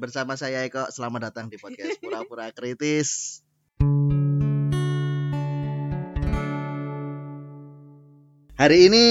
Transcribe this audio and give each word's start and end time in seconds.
Bersama 0.00 0.32
saya 0.32 0.64
Eko, 0.64 0.88
selamat 0.88 1.28
datang 1.28 1.52
di 1.52 1.60
podcast 1.60 2.00
Pura-Pura 2.00 2.48
Kritis. 2.56 3.44
Hari 8.56 8.78
ini 8.88 9.06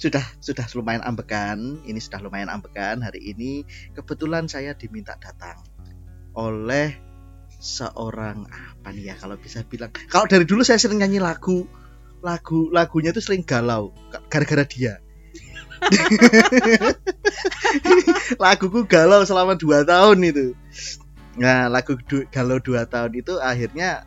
sudah 0.00 0.24
sudah 0.40 0.64
lumayan 0.72 1.04
ambekan, 1.04 1.84
ini 1.84 2.00
sudah 2.00 2.24
lumayan 2.24 2.48
ambekan. 2.48 3.04
Hari 3.04 3.20
ini 3.20 3.68
kebetulan 3.92 4.48
saya 4.48 4.72
diminta 4.72 5.20
datang 5.20 5.60
oleh 6.32 6.96
seorang 7.60 8.48
apa 8.48 8.88
nih 8.88 9.12
ya 9.12 9.20
kalau 9.20 9.36
bisa 9.36 9.60
bilang. 9.68 9.92
Kalau 10.08 10.24
dari 10.32 10.48
dulu 10.48 10.64
saya 10.64 10.80
sering 10.80 11.04
nyanyi 11.04 11.20
lagu 11.20 11.68
lagu 12.24 12.72
lagunya 12.72 13.12
tuh 13.12 13.20
sering 13.20 13.44
galau 13.44 13.92
gara-gara 14.32 14.64
dia. 14.64 14.96
laguku 18.42 18.84
galau 18.86 19.24
selama 19.24 19.56
2 19.56 19.84
tahun 19.84 20.18
itu 20.22 20.46
nah 21.38 21.66
lagu 21.72 21.96
du- 22.06 22.28
galau 22.28 22.60
2 22.60 22.84
tahun 22.86 23.12
itu 23.16 23.40
akhirnya 23.40 24.04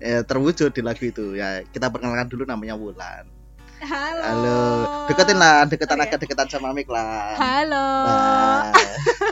eh, 0.00 0.24
terwujud 0.24 0.72
di 0.72 0.80
lagu 0.80 1.04
itu 1.04 1.36
ya 1.36 1.60
kita 1.68 1.92
perkenalkan 1.92 2.28
dulu 2.32 2.48
namanya 2.48 2.76
Wulan 2.76 3.28
Halo. 3.76 4.22
halo 4.24 4.60
deketin 5.12 5.36
lah 5.36 5.68
deketan 5.68 6.00
Oh, 6.00 6.02
iya. 6.02 6.08
agak 6.08 6.18
deketan 6.24 6.48
sama 6.48 6.72
Mik 6.72 6.88
lah 6.88 7.36
Halo. 7.36 7.88
Nah, 8.08 8.72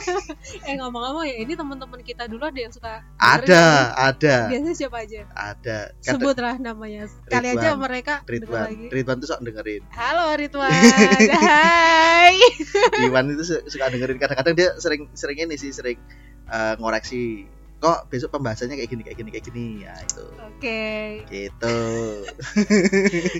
Eh 0.69 0.75
ngomong-ngomong 0.75 1.25
ya, 1.25 1.37
ini 1.37 1.53
teman-teman 1.53 2.01
kita 2.01 2.25
dulu 2.25 2.45
ada 2.45 2.57
yang 2.57 2.71
suka 2.71 3.01
ada 3.15 3.41
dengerin 3.41 3.89
ada? 3.97 4.37
Biasanya 4.49 4.75
siapa 4.75 4.97
aja? 4.99 5.21
ada 5.31 5.79
Kata- 5.95 6.05
Sebutlah 6.11 6.57
namanya. 6.59 7.09
Kali 7.25 7.49
aja 7.51 7.75
mereka 7.75 8.15
Ridwan 8.25 8.62
lagi. 8.67 8.87
Ridwan 8.89 9.17
tuh 9.19 9.29
sok 9.29 9.41
dengerin 9.43 9.83
Halo 9.91 10.35
Ridwan. 10.35 10.71
Hai. 11.45 12.37
Ridwan 13.01 13.25
itu 13.31 13.45
su- 13.45 13.65
suka 13.67 13.89
dengerin 13.89 14.17
kadang-kadang 14.17 14.55
dia 14.55 14.69
sering 14.77 15.09
sering 15.12 15.39
ini 15.41 15.55
sih 15.55 15.71
sering 15.71 15.98
eh, 16.47 16.75
ngoreksi 16.77 17.47
kok 17.77 18.09
besok 18.09 18.33
pembahasannya 18.33 18.75
kayak 18.75 18.89
gini 18.89 19.03
kayak 19.03 19.19
gini 19.19 19.29
kayak 19.31 19.45
gini 19.45 19.67
ya 19.83 19.93
itu 19.98 20.25
Oke. 20.43 20.84
gitu 21.28 21.77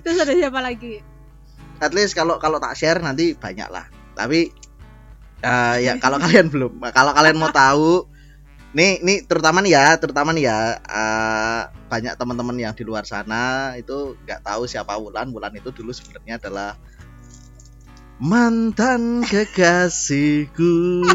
Terus 0.01 0.19
ada 0.19 0.33
siapa 0.33 0.61
lagi? 0.61 1.01
at 1.81 1.91
least 1.91 2.13
kalau 2.13 2.37
kalau 2.37 2.57
tak 2.57 2.73
share 2.75 2.97
nanti 2.99 3.33
banyak 3.33 3.67
lah 3.67 3.83
tapi 4.15 4.47
eh, 5.45 5.77
ya 5.85 5.93
kalau 6.01 6.17
kalian 6.17 6.49
belum 6.49 6.73
kalau 6.91 7.13
kalian 7.13 7.37
mau 7.37 7.53
tahu 7.53 8.09
nih 8.75 8.99
nih 9.05 9.19
terutama 9.29 9.63
nih 9.63 9.73
ya 9.77 9.87
terutama 10.01 10.33
nih 10.35 10.49
ya 10.49 10.59
eh, 10.83 11.61
banyak 11.87 12.19
teman-teman 12.19 12.57
yang 12.59 12.75
di 12.75 12.83
luar 12.83 13.07
sana 13.07 13.77
itu 13.79 14.19
nggak 14.27 14.43
tahu 14.43 14.67
siapa 14.67 14.99
Wulan. 14.99 15.31
Wulan 15.31 15.55
itu 15.55 15.71
dulu 15.71 15.95
sebenarnya 15.95 16.43
adalah 16.43 16.75
mantan 18.19 19.23
kekasihku. 19.23 20.75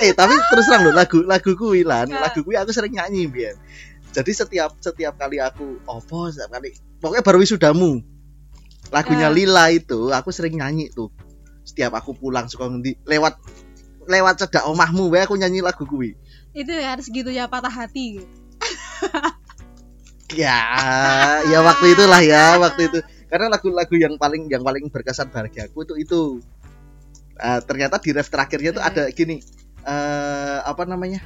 Eh 0.00 0.14
tapi 0.16 0.32
terus 0.48 0.70
terang 0.70 0.86
loh 0.86 0.94
lagu 0.94 1.20
lagu 1.26 1.52
kuwi 1.58 1.82
lan 1.82 2.08
Ya. 2.08 2.22
lagu 2.22 2.40
kuwi 2.46 2.56
aku 2.56 2.70
sering 2.70 2.94
nyanyi 2.94 3.26
biar 3.26 3.58
jadi 4.14 4.30
setiap 4.32 4.78
setiap 4.78 5.18
kali 5.18 5.42
aku 5.42 5.82
opo 5.84 6.30
setiap 6.30 6.56
kali 6.56 6.72
pokoknya 7.02 7.22
baru 7.26 7.38
wisudamu. 7.42 8.00
Lagunya 8.94 9.28
Ya. 9.28 9.34
Lila 9.34 9.66
itu 9.74 10.14
aku 10.14 10.30
sering 10.32 10.56
nyanyi 10.62 10.88
tuh 10.94 11.10
setiap 11.70 11.94
aku 11.94 12.18
pulang 12.18 12.50
suka 12.50 12.66
ngendi 12.66 12.98
lewat 13.06 13.38
lewat 14.10 14.42
cedak 14.42 14.66
omahmu 14.66 15.06
wae 15.14 15.22
aku 15.22 15.38
nyanyi 15.38 15.62
lagu 15.62 15.86
kuwi. 15.86 16.18
Itu 16.50 16.74
ya 16.74 16.98
harus 16.98 17.06
gitu 17.06 17.30
ya 17.30 17.46
patah 17.46 17.70
hati. 17.70 18.26
Ya 20.30 20.62
ya 21.42 21.58
waktu 21.62 21.94
itulah 21.94 22.22
ya 22.22 22.58
waktu 22.58 22.86
itu. 22.86 22.98
Karena 23.30 23.46
lagu-lagu 23.50 23.94
yang 23.94 24.14
paling 24.18 24.50
yang 24.50 24.62
paling 24.66 24.90
berkesan 24.90 25.30
bagi 25.30 25.62
aku 25.62 25.86
itu 25.86 25.94
itu. 25.98 26.20
Ah, 27.40 27.58
ternyata 27.58 27.96
di 27.98 28.12
ref 28.12 28.28
terakhirnya 28.28 28.70
tuh 28.76 28.84
ada 28.84 29.10
gini 29.10 29.42
eh 29.86 30.58
apa 30.62 30.86
namanya? 30.86 31.22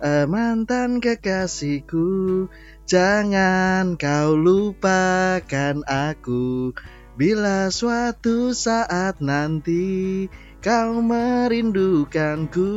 Eh, 0.00 0.24
mantan 0.24 0.96
kekasihku 0.96 2.48
jangan 2.88 4.00
kau 4.00 4.32
lupakan 4.32 5.84
aku 5.84 6.72
bila 7.20 7.68
suatu 7.68 8.56
saat 8.56 9.20
nanti 9.20 10.24
kau 10.64 11.04
merindukanku 11.04 12.72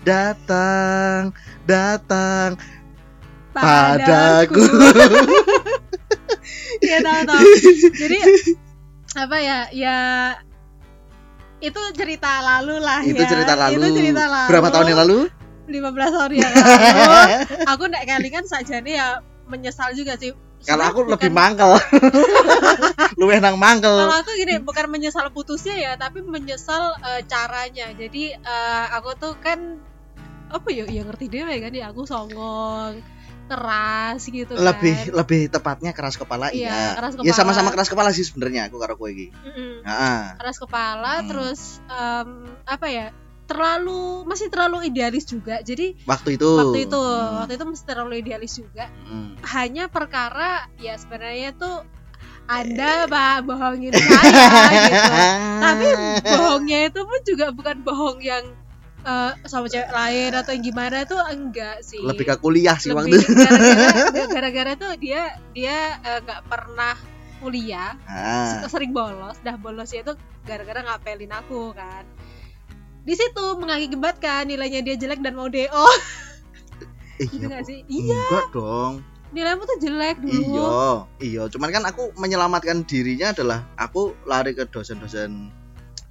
datang 0.00 1.36
datang 1.68 2.56
padaku 3.52 4.64
Iya 6.76 7.00
tahu 7.04 7.20
tahu. 7.28 7.44
Jadi 7.92 8.18
apa 9.16 9.36
ya? 9.40 9.68
Ya 9.72 9.98
itu 11.60 11.80
cerita 11.92 12.40
lalu 12.40 12.80
lah 12.80 13.04
itu 13.04 13.20
ya. 13.20 13.28
cerita 13.28 13.52
lalu. 13.52 13.76
Itu 13.76 13.88
cerita 14.00 14.24
lalu. 14.32 14.48
berapa 14.48 14.68
tahun 14.72 14.86
yang 14.96 15.00
lalu 15.04 15.18
15 15.68 15.92
tahun 15.92 16.32
yang 16.40 16.52
lalu. 16.56 16.64
aku 17.68 17.82
ndak 17.92 18.04
kali 18.08 18.28
kan 18.32 18.48
saja 18.48 18.80
nih 18.80 18.96
ya 18.96 19.20
menyesal 19.44 19.92
juga 19.92 20.16
sih. 20.16 20.32
Kalau 20.66 20.84
aku 20.84 20.98
lebih 21.06 21.30
bukan- 21.30 21.34
mangkel 21.34 21.70
luwih 23.18 23.38
nang 23.38 23.56
mangkel 23.56 23.96
Kalau 23.96 24.16
aku 24.16 24.30
gini, 24.34 24.58
bukan 24.60 24.86
menyesal 24.88 25.30
putusnya 25.30 25.74
ya, 25.74 25.92
tapi 25.94 26.20
menyesal 26.20 26.82
eh, 27.00 27.22
caranya. 27.24 27.88
Jadi 27.90 28.30
eh, 28.32 28.84
aku 28.92 29.14
tuh 29.14 29.32
kan 29.36 29.80
apa 30.46 30.68
ya, 30.68 30.84
ya 30.84 31.02
ngerti 31.02 31.26
deh 31.26 31.42
kan 31.42 31.72
ya 31.72 31.90
aku 31.90 32.04
songong, 32.04 33.00
keras 33.46 34.22
gitu 34.22 34.54
lebih 34.54 34.94
kan. 35.10 35.14
lebih 35.16 35.40
tepatnya 35.48 35.90
keras 35.90 36.14
kepala 36.14 36.50
Iya, 36.50 36.66
iya 36.66 36.82
keras 36.94 37.14
ya 37.14 37.22
kepala. 37.24 37.34
sama-sama 37.36 37.68
keras 37.70 37.88
kepala 37.88 38.10
sih 38.10 38.22
sebenarnya 38.22 38.66
aku 38.66 38.76
karo 38.76 38.94
kowe 38.94 39.06
iki 39.06 39.30
Mm-mm. 39.32 39.82
Heeh. 39.82 40.20
keras 40.36 40.56
kepala 40.56 41.12
Hmm. 41.16 41.26
terus 41.26 41.60
em, 41.84 42.30
apa 42.64 42.86
ya 42.86 43.06
terlalu 43.46 44.26
masih 44.26 44.50
terlalu 44.50 44.90
idealis 44.90 45.24
juga. 45.24 45.62
Jadi 45.62 45.94
waktu 46.04 46.36
itu. 46.36 46.50
waktu 46.50 46.78
itu 46.84 46.98
Hmm. 47.00 47.42
waktu 47.42 47.52
itu 47.56 47.64
masih 47.64 47.84
terlalu 47.86 48.14
idealis 48.20 48.52
juga. 48.58 48.86
Hmm. 49.06 49.38
hanya 49.46 49.86
perkara 49.86 50.66
ya 50.76 50.98
sebenarnya 50.98 51.54
tuh 51.54 51.86
anda 52.46 53.10
bah 53.10 53.42
bohongin 53.42 53.90
saya 53.90 54.30
gitu. 54.86 55.14
Tapi 55.66 55.86
bohongnya 56.22 56.78
itu 56.90 57.00
pun 57.02 57.20
juga 57.26 57.46
bukan 57.50 57.76
bohong 57.82 58.18
yang 58.22 58.44
eh, 59.02 59.32
sama 59.46 59.66
cewek 59.66 59.90
lain 59.90 60.30
atau 60.34 60.50
yang 60.54 60.64
gimana 60.66 61.02
tuh 61.06 61.18
enggak 61.26 61.82
sih. 61.82 62.02
Lebih 62.02 62.26
ke 62.26 62.36
kuliah 62.38 62.78
sih 62.78 62.94
waktu 62.94 63.18
itu. 63.18 63.30
gara-gara 64.34 64.74
tuh 64.78 64.94
dia 64.98 65.38
dia 65.54 65.98
eh, 66.02 66.18
nggak 66.22 66.46
pernah 66.46 66.94
kuliah. 67.38 67.94
Ah, 68.06 68.66
sering 68.66 68.90
bolos 68.94 69.38
dah 69.42 69.58
bolosnya 69.58 70.02
itu 70.06 70.14
gara-gara 70.46 70.82
ngapelin 70.86 71.34
aku 71.34 71.74
kan 71.74 72.06
di 73.06 73.14
situ 73.14 73.46
mengakibatkan 73.62 74.50
nilainya 74.50 74.82
dia 74.82 74.98
jelek 74.98 75.22
dan 75.22 75.38
mau 75.38 75.46
do 75.46 75.62
eh, 75.62 75.70
gitu 77.30 77.46
iya, 77.46 77.62
sih? 77.62 77.86
Iya. 77.86 78.18
enggak 78.18 78.46
dong. 78.50 78.94
Nilaimu 79.30 79.62
tuh 79.62 79.78
jelek 79.78 80.18
dulu 80.22 80.42
iya 80.42 80.74
iya. 81.22 81.42
Cuman 81.46 81.70
kan 81.70 81.86
aku 81.86 82.10
menyelamatkan 82.18 82.82
dirinya 82.82 83.30
adalah 83.30 83.62
aku 83.78 84.12
lari 84.26 84.58
ke 84.58 84.66
dosen-dosen 84.66 85.54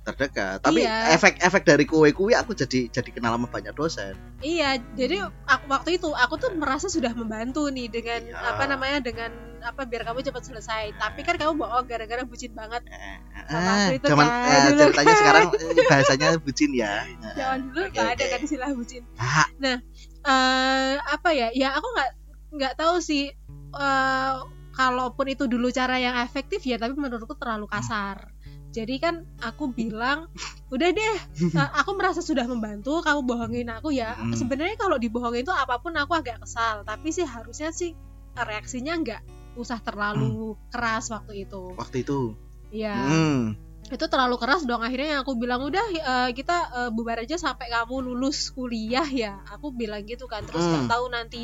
terdekat. 0.06 0.62
Tapi 0.62 0.86
Iya. 0.86 1.18
efek-efek 1.18 1.66
dari 1.66 1.84
kue 1.84 2.14
kue 2.14 2.32
aku 2.32 2.54
jadi 2.54 2.88
jadi 2.88 3.10
kenal 3.10 3.36
sama 3.36 3.50
banyak 3.50 3.74
dosen. 3.74 4.14
Iya 4.40 4.78
jadi 4.94 5.26
aku, 5.44 5.64
waktu 5.66 5.98
itu 5.98 6.14
aku 6.14 6.38
tuh 6.38 6.54
merasa 6.54 6.86
sudah 6.86 7.12
membantu 7.12 7.66
nih 7.68 7.90
dengan 7.90 8.22
Iya. 8.22 8.38
apa 8.54 8.64
namanya 8.66 9.02
dengan 9.02 9.34
apa 9.66 9.82
biar 9.84 10.06
kamu 10.06 10.22
cepat 10.22 10.46
selesai. 10.46 10.94
Tapi 10.94 11.26
kan 11.26 11.36
kamu 11.36 11.58
bohong 11.58 11.90
gara-gara 11.90 12.22
bucin 12.22 12.54
banget. 12.54 12.86
Eh, 12.86 13.18
Sama 13.50 13.72
eh, 13.90 13.98
itu 13.98 14.06
cuman 14.06 14.26
kan, 14.26 14.46
eh, 14.46 14.62
dulu 14.70 14.80
ceritanya 14.80 15.06
kan. 15.10 15.18
sekarang 15.18 15.46
eh, 15.50 15.86
bahasanya 15.90 16.28
bucin 16.38 16.72
ya. 16.72 16.94
Zaman 17.34 17.60
dulu 17.66 17.82
Oke, 17.82 17.90
nggak 17.92 18.08
ada 18.14 18.24
oke. 18.24 18.32
kan 18.32 18.40
istilah 18.46 18.70
bucin. 18.72 19.04
Ah, 19.18 19.48
eh 20.26 20.94
apa 21.02 21.30
ya 21.34 21.50
ya 21.54 21.74
aku 21.74 21.86
nggak 21.86 22.10
nggak 22.56 22.74
tahu 22.78 22.98
sih 22.98 23.34
eh 23.76 24.34
kalaupun 24.76 25.26
itu 25.30 25.48
dulu 25.48 25.72
cara 25.72 25.98
yang 25.98 26.20
efektif 26.20 26.60
ya 26.62 26.76
tapi 26.76 26.94
menurutku 26.94 27.34
terlalu 27.36 27.66
kasar 27.66 28.34
jadi 28.75 28.96
kan 29.00 29.16
aku 29.40 29.72
bilang 29.80 30.28
udah 30.68 30.90
deh 30.91 31.16
eh, 31.62 31.69
aku 31.80 31.96
merasa 31.96 32.19
sudah 32.19 32.44
membantu 32.44 33.00
kamu 33.00 33.24
bohongin 33.24 33.72
aku 33.72 33.95
ya. 33.95 34.12
Hmm. 34.12 34.36
sebenarnya 34.36 34.75
kalau 34.75 35.00
dibohongin 35.00 35.48
itu 35.48 35.56
apa 35.56 35.80
pun 35.80 35.95
aku 35.95 36.12
agak 36.12 36.44
kesal 36.44 36.83
tapi 36.83 37.16
sih 37.16 37.24
harusnya 37.24 37.72
sih 37.72 37.95
reaksinya 38.36 39.00
nggak 39.00 39.22
usah 39.56 39.80
terlalu 39.80 40.60
keras 40.68 41.07
waktu 41.07 41.48
itu. 41.48 41.72
Waktu 41.80 42.04
itu? 42.04 42.36
Ya 42.75 43.00
hmm. 43.00 43.56
itu 43.88 44.06
terlalu 44.10 44.36
keras 44.36 44.68
dong 44.68 44.83
akhirnya 44.83 45.16
yang 45.16 45.22
aku 45.24 45.39
bilang 45.39 45.63
udah 45.63 45.86
eh, 45.88 46.30
kita 46.36 46.57
eh, 46.75 46.89
bubar 46.92 47.24
aja 47.24 47.39
sampai 47.39 47.72
kamu 47.72 48.04
lulus 48.04 48.51
kuliah 48.51 49.07
ya. 49.07 49.39
Aku 49.56 49.72
bilang 49.72 50.04
gitu 50.04 50.27
kan 50.27 50.44
terus 50.44 50.60
nggak 50.62 50.83
Hmm. 50.83 50.92
tahu 50.92 51.06
nanti 51.07 51.42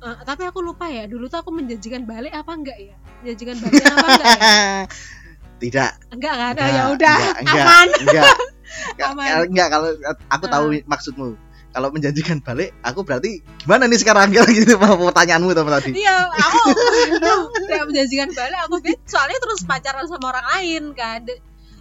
eh, 0.00 0.16
tapi 0.26 0.42
aku 0.42 0.58
lupa 0.58 0.90
ya 0.90 1.06
dulu 1.06 1.30
tuh 1.30 1.38
aku 1.38 1.54
menjanjikan 1.54 2.02
balik 2.02 2.34
apa 2.34 2.50
enggak 2.50 2.78
ya? 2.80 2.96
Menjanjikan 3.22 3.56
balik 3.62 3.82
apa 3.86 4.06
enggak 4.10 4.26
ya 4.34 4.46
tidak. 5.58 5.90
Enggak 6.14 6.34
kan 6.34 6.52
enggak, 6.54 6.68
ya 6.70 6.82
udah 6.94 7.16
enggak, 7.18 7.36
enggak, 7.42 7.64
aman. 7.66 7.88
enggak. 8.02 8.34
Enggak, 8.68 9.10
Aman. 9.10 9.48
enggak 9.48 9.68
kalau 9.72 9.88
aku 10.30 10.44
tahu 10.46 10.66
Ah. 10.70 10.84
maksudmu. 10.86 11.28
Kalau 11.68 11.88
menjanjikan 11.92 12.40
balik 12.40 12.72
aku 12.80 13.04
berarti 13.04 13.44
gimana 13.60 13.84
nih 13.84 14.00
sekarang? 14.00 14.32
Kalau 14.34 14.48
gitu 14.48 14.74
pertanyaanmu 14.80 15.52
tadi. 15.52 15.90
Iya 16.00 16.16
aku 16.32 16.58
tidak 17.68 17.84
menjanjikan 17.92 18.28
balik 18.32 18.58
aku 18.64 18.76
soalnya 19.04 19.38
terus 19.40 19.60
pacaran 19.68 20.08
sama 20.08 20.32
orang 20.32 20.46
lain 20.58 20.82
kan 20.96 21.22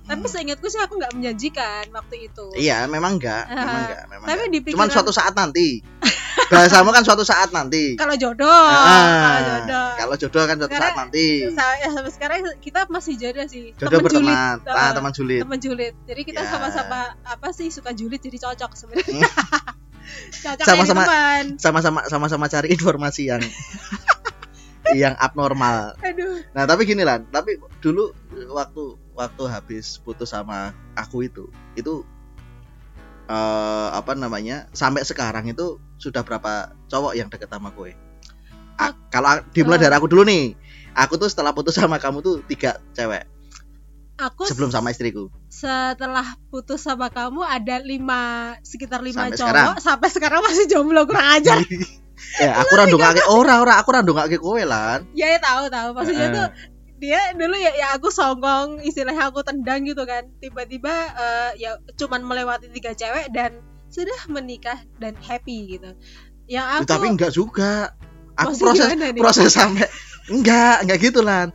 tapi 0.07 0.23
seingatku 0.25 0.65
sih 0.65 0.79
aku 0.79 0.95
nggak 0.95 1.13
menjanjikan 1.13 1.83
waktu 1.91 2.15
itu 2.25 2.45
Iya, 2.55 2.87
memang 2.87 3.15
enggak, 3.15 3.43
Ah, 3.43 3.53
memang 3.53 3.77
enggak, 3.81 4.03
memang 4.07 4.25
tapi 4.25 4.43
di 4.47 4.59
Cuman 4.65 4.65
pikiran- 4.81 4.93
suatu 4.93 5.11
saat 5.11 5.33
nanti. 5.33 5.83
Bahasamu 6.47 6.89
kan 6.89 7.01
suatu 7.01 7.21
saat 7.21 7.51
nanti. 7.51 7.93
kalau 7.93 8.15
jodoh 8.15 8.47
Ah, 8.47 8.87
kalau 9.35 9.43
jodoh 9.43 9.87
Kalau 9.93 10.15
jodoh 10.17 10.43
kan 10.45 10.55
suatu 10.55 10.71
Karena- 10.71 10.85
saat 10.85 10.95
nanti. 10.97 11.27
Sa- 11.49 11.77
ya, 11.77 11.87
sampai 11.91 12.11
sekarang 12.13 12.37
kita 12.57 12.79
masih 12.87 13.13
jodoh 13.15 13.45
sih 13.45 13.75
Jodoh 13.75 13.99
julid. 14.01 14.31
berteman, 14.31 14.55
ah, 14.65 14.79
Ah, 14.79 14.91
teman 14.91 15.11
julid. 15.11 15.41
temen 15.43 15.59
julid 15.59 15.93
jadi 16.03 16.21
kita 16.23 16.41
Ya. 16.41 16.49
sama-sama 16.49 16.99
apa 17.21 17.47
sih 17.51 17.67
suka 17.67 17.91
julid 17.91 18.17
jadi 18.17 18.37
cocok 18.39 18.71
sebenarnya 18.73 19.27
cocok 20.45 20.63
Sama-sama- 20.63 21.03
teman 21.03 21.43
Sama-sama 21.57 21.99
sama-sama 22.05 22.45
cari 22.47 22.71
informasi 22.71 23.27
yang 23.27 23.43
yang 24.95 25.13
abnormal. 25.15 25.99
aduh 25.99 26.39
Nah, 26.49 26.63
tapi 26.63 26.85
gini 26.85 27.03
lah, 27.03 27.19
tapi 27.21 27.59
dulu 27.77 28.07
waktu 28.49 28.96
waktu 29.17 29.43
habis 29.49 29.97
putus 29.97 30.29
sama 30.29 30.71
aku 30.93 31.25
itu, 31.25 31.49
itu 31.73 32.05
eh 33.27 33.87
apa 33.91 34.15
namanya? 34.15 34.69
Sampai 34.71 35.03
sekarang 35.03 35.49
itu 35.49 35.81
sudah 35.97 36.23
berapa 36.23 36.71
cowok 36.87 37.13
yang 37.17 37.27
deket 37.27 37.49
sama 37.49 37.73
gue? 37.73 37.91
A- 38.77 38.95
kalau 39.09 39.41
dimulai 39.51 39.81
dari 39.81 39.91
aku 39.91 40.07
dulu 40.07 40.23
nih. 40.23 40.53
Aku 40.93 41.13
tuh 41.13 41.29
setelah 41.29 41.53
putus 41.53 41.77
sama 41.77 41.97
kamu 41.97 42.21
tuh 42.21 42.41
tiga 42.41 42.81
cewek 42.93 43.29
aku 44.17 44.49
sebelum 44.49 44.73
sama 44.73 44.89
istriku. 44.89 45.29
setelah 45.45 46.25
putus 46.49 46.81
sama 46.81 47.05
kamu 47.13 47.45
ada 47.45 47.77
lima 47.77 48.53
sekitar 48.65 49.05
lima 49.05 49.29
Sampai 49.29 49.37
cowok 49.37 49.45
sekarang. 49.45 49.67
sampai 49.77 50.09
sekarang 50.09 50.39
masih 50.41 50.65
jomblo 50.65 51.05
kurang 51.05 51.37
ajar 51.37 51.61
ya, 52.41 52.49
aku 52.57 52.73
randungake 52.73 53.21
ora 53.29 53.61
ora 53.61 53.77
aku 53.77 53.93
randungake 53.93 54.41
kowe 54.41 54.57
lan. 54.57 55.05
ya, 55.13 55.29
ya 55.29 55.37
tahu 55.37 55.69
tahu 55.69 55.93
maksudnya 55.93 56.27
Eh. 56.27 56.33
tuh 56.33 56.47
dia 56.97 57.21
dulu 57.37 57.53
ya 57.53 57.71
ya 57.77 57.87
aku 57.93 58.09
songong 58.09 58.81
istilahnya 58.81 59.29
aku 59.29 59.45
tendang 59.45 59.85
gitu 59.85 60.01
kan 60.03 60.25
tiba-tiba 60.41 60.93
eh, 61.13 61.51
ya 61.61 61.77
cuman 61.93 62.25
melewati 62.25 62.73
tiga 62.73 62.97
cewek 62.97 63.29
dan 63.31 63.61
sudah 63.87 64.17
menikah 64.27 64.81
dan 64.99 65.13
happy 65.21 65.77
gitu 65.77 65.93
yang 66.47 66.63
Ya, 66.63 66.79
aku 66.79 66.87
tapi 66.87 67.07
enggak 67.11 67.35
juga. 67.35 67.91
Aku 68.39 68.55
proses 68.55 68.87
proses 69.19 69.51
sampai 69.51 69.89
enggak, 70.31 70.87
enggak 70.87 70.97
gitu 71.03 71.19
lan. 71.19 71.51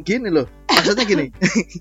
Gini 0.00 0.32
loh, 0.32 0.48
maksudnya 0.66 1.04
gini. 1.04 1.26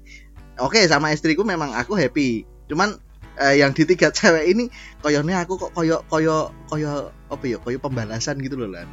Oke, 0.65 0.85
sama 0.85 1.15
istriku 1.15 1.47
memang 1.47 1.73
aku 1.73 1.95
happy. 1.95 2.45
Cuman 2.67 2.99
eh, 3.39 3.63
yang 3.63 3.71
di 3.71 3.87
tiga 3.87 4.11
cewek 4.11 4.45
ini 4.45 4.69
koyonya 5.01 5.47
aku 5.47 5.57
kok 5.57 5.71
koyo 5.73 6.03
koyo 6.11 6.51
koyo 6.67 7.09
apa 7.31 7.45
ya? 7.47 7.57
Koyo 7.63 7.77
pembalasan 7.79 8.43
gitu 8.43 8.59
loh 8.59 8.69
lan. 8.69 8.85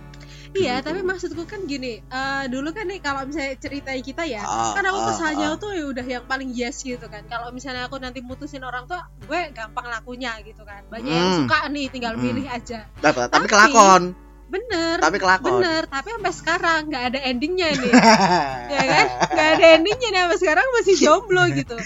Iya 0.53 0.79
tapi 0.79 1.01
maksudku 1.01 1.45
kan 1.45 1.63
gini 1.63 2.03
eh, 2.03 2.45
dulu 2.47 2.71
kan 2.71 2.85
nih 2.85 2.99
kalau 2.99 3.23
misalnya 3.23 3.55
ceritain 3.57 4.01
kita 4.01 4.23
ya 4.25 4.41
Ah, 4.41 4.73
kan 4.73 4.83
aku 4.83 4.99
ah, 4.99 5.07
kesannya 5.09 5.49
ah. 5.49 5.57
tuh 5.57 5.71
ya 5.71 5.85
udah 5.87 6.03
yang 6.05 6.25
paling 6.25 6.51
yes 6.51 6.83
gitu 6.83 7.05
kan 7.05 7.23
kalau 7.25 7.51
misalnya 7.51 7.85
aku 7.85 7.97
nanti 7.97 8.19
mutusin 8.21 8.61
orang 8.61 8.85
tuh 8.85 8.99
gue 9.23 9.41
gampang 9.51 9.87
lakunya 9.87 10.35
gitu 10.41 10.63
kan 10.63 10.83
banyak 10.87 11.07
yang 11.09 11.29
Hmm. 11.29 11.39
suka 11.41 11.59
nih 11.69 11.87
tinggal 11.89 12.13
Hmm. 12.13 12.25
milih 12.25 12.47
aja 12.47 12.83
Tapi, 12.97 13.19
tapi 13.27 13.47
kelakon, 13.47 14.03
bener 14.47 14.99
tapi 14.99 15.17
kelakon. 15.17 15.51
bener 15.57 15.83
tapi 15.87 16.09
sampai 16.11 16.33
sekarang 16.35 16.81
nggak 16.87 17.05
ada 17.09 17.19
endingnya 17.23 17.69
nih 17.73 17.93
ya 18.75 18.83
kan 18.85 19.07
nggak 19.29 19.49
ada 19.55 19.67
endingnya 19.73 20.09
nih 20.09 20.21
sampai 20.21 20.39
sekarang 20.39 20.67
masih 20.75 20.95
jomblo 20.97 21.45
gitu 21.49 21.77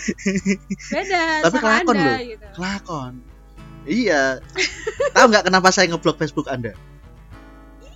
beda 0.87 1.25
Tapi 1.43 1.57
kelakon 1.59 1.95
anda 1.95 2.05
loh. 2.07 2.19
gitu 2.23 2.47
kelakon. 2.55 3.13
Iya. 3.85 4.41
Tahu 5.13 5.25
nggak 5.29 5.45
kenapa 5.45 5.69
saya 5.69 5.85
ngeblok 5.87 6.17
Facebook 6.17 6.49
Anda? 6.49 6.73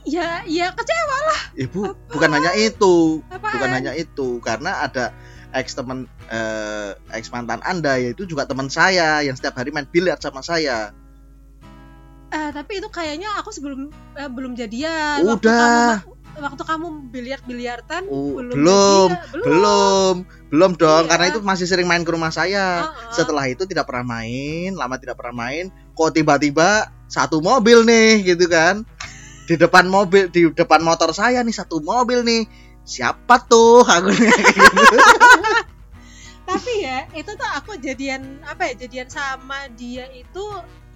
Ya 0.09 0.41
ya 0.49 0.73
kecewa 0.73 1.19
Ibu, 1.55 1.81
bukan 2.09 2.31
hanya 2.33 2.53
itu. 2.55 3.21
apa 3.29 3.49
bukan 3.53 3.71
hanya 3.71 3.93
itu 3.93 4.41
karena 4.41 4.83
ada 4.83 5.13
ex 5.53 5.73
teman 5.73 6.05
eh, 6.27 6.93
ex 7.13 7.29
mantan 7.29 7.61
anda 7.63 7.97
yaitu 7.97 8.25
juga 8.25 8.45
teman 8.45 8.69
saya 8.69 9.21
yang 9.21 9.35
setiap 9.35 9.57
hari 9.57 9.69
main 9.69 9.85
biliar 9.87 10.17
sama 10.17 10.41
saya 10.41 10.91
Eh, 12.29 12.51
tapi 12.53 12.77
itu 12.77 12.89
kayaknya 12.89 13.41
aku 13.41 13.49
sebelum 13.49 13.89
eh, 14.13 14.29
belum 14.29 14.53
jadian 14.53 15.25
waktu 15.25 15.49
Udah. 15.49 16.05
kamu 16.05 16.13
waktu 16.39 16.63
kamu 16.63 16.87
biliar 17.09 17.41
biliartan 17.43 18.05
Oh, 18.05 18.37
belum 18.37 18.53
belum, 18.53 19.09
jadian. 19.09 19.29
belum 19.33 19.45
belum 19.49 20.15
belum 20.53 20.71
dong 20.77 21.05
Iya. 21.05 21.11
karena 21.11 21.25
itu 21.27 21.41
masih 21.41 21.65
sering 21.65 21.89
main 21.89 22.05
ke 22.05 22.13
rumah 22.13 22.29
saya 22.29 22.85
Heeh. 22.85 23.17
setelah 23.17 23.49
itu 23.49 23.65
tidak 23.65 23.89
pernah 23.89 24.05
main 24.13 24.77
lama 24.77 25.01
tidak 25.01 25.17
pernah 25.17 25.41
main 25.41 25.73
kok 25.97 26.13
tiba-tiba 26.13 26.93
satu 27.09 27.41
mobil 27.41 27.89
nih 27.89 28.21
gitu 28.29 28.45
kan 28.45 28.85
di 29.49 29.56
depan 29.56 29.89
mobil 29.89 30.29
di 30.29 30.53
depan 30.53 30.85
motor 30.85 31.17
saya 31.17 31.41
nih 31.41 31.56
satu 31.56 31.81
mobil 31.81 32.21
nih 32.21 32.45
siapa 32.85 33.41
tuh 33.49 33.81
aku 33.97 34.12
tapi 36.45 36.73
ya 36.81 37.05
itu 37.12 37.33
tuh 37.33 37.49
aku 37.56 37.77
jadian 37.81 38.41
apa 38.45 38.73
ya 38.73 38.85
jadian 38.85 39.09
sama 39.09 39.69
dia 39.73 40.09
itu 40.12 40.45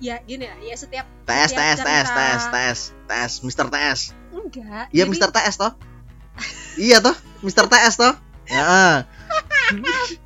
ya 0.00 0.20
gini 0.20 0.48
ya 0.48 0.56
ya 0.60 0.76
setiap 0.76 1.08
tes 1.24 1.52
tes 1.52 1.76
tes 1.80 2.06
tes 2.08 2.40
tes 2.48 2.78
tes 3.08 3.30
Mister 3.40 3.68
TS 3.68 4.12
enggak 4.32 4.88
Iya 4.92 5.04
jadi- 5.04 5.10
Mister 5.12 5.28
TS 5.28 5.56
toh? 5.56 5.72
iya 6.80 6.98
toh, 7.04 7.12
Mister 7.44 7.68
TS 7.68 8.00
toh? 8.00 8.16
Ya. 8.48 9.04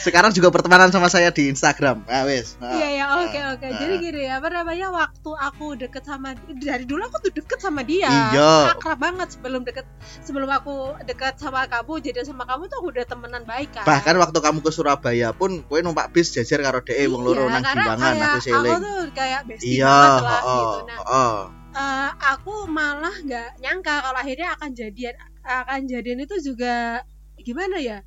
Sekarang 0.00 0.32
juga 0.32 0.48
bertemanan 0.48 0.88
sama 0.88 1.12
saya 1.12 1.28
di 1.28 1.52
Instagram. 1.52 2.08
Ah 2.08 2.24
wes. 2.24 2.56
Ah. 2.56 2.72
Iya 2.72 2.88
ya 2.88 3.06
oke 3.20 3.40
oke. 3.56 3.66
Ah. 3.68 3.76
Jadi 3.76 3.94
gini 4.00 4.24
apa 4.32 4.48
namanya 4.48 4.88
waktu 4.88 5.30
aku 5.36 5.76
deket 5.76 6.08
sama 6.08 6.32
dari 6.56 6.88
dulu 6.88 7.04
aku 7.04 7.28
tuh 7.28 7.32
deket 7.36 7.60
sama 7.60 7.84
dia. 7.84 8.08
Iya. 8.08 8.72
Akrab 8.72 8.96
banget 8.96 9.36
sebelum 9.36 9.68
deket 9.68 9.84
sebelum 10.24 10.48
aku 10.48 10.96
deket 11.04 11.36
sama 11.36 11.68
kamu 11.68 12.00
jadi 12.00 12.24
sama 12.24 12.48
kamu 12.48 12.72
tuh 12.72 12.80
aku 12.80 12.88
udah 12.96 13.04
temenan 13.04 13.44
baik 13.44 13.76
kan. 13.76 13.84
Bahkan 13.84 14.16
waktu 14.16 14.38
kamu 14.40 14.58
ke 14.64 14.70
Surabaya 14.72 15.36
pun 15.36 15.60
kowe 15.68 15.78
numpak 15.84 16.16
bis 16.16 16.32
jajar 16.32 16.64
karo 16.64 16.80
dhek 16.80 17.04
wong 17.12 17.20
loro 17.20 17.44
Iya, 17.44 17.60
nang 17.60 17.64
Gimbangan 17.68 18.14
aku 18.16 18.28
Aku 18.30 18.40
seling. 18.40 18.80
tuh 18.80 19.00
kayak 19.12 19.40
bestie 19.44 19.76
Iya, 19.78 19.92
banget 19.92 20.24
lah 20.24 20.40
oh, 20.40 20.56
gitu. 20.56 20.78
Nah, 20.88 20.98
oh. 21.04 21.40
eh, 21.76 22.10
aku 22.32 22.54
malah 22.70 23.16
nggak 23.20 23.50
nyangka 23.60 23.94
kalau 24.00 24.18
akhirnya 24.18 24.48
akan 24.56 24.70
jadian 24.72 25.14
akan 25.44 25.80
jadian 25.84 26.18
itu 26.24 26.36
juga 26.40 27.04
gimana 27.40 27.76
ya? 27.80 28.00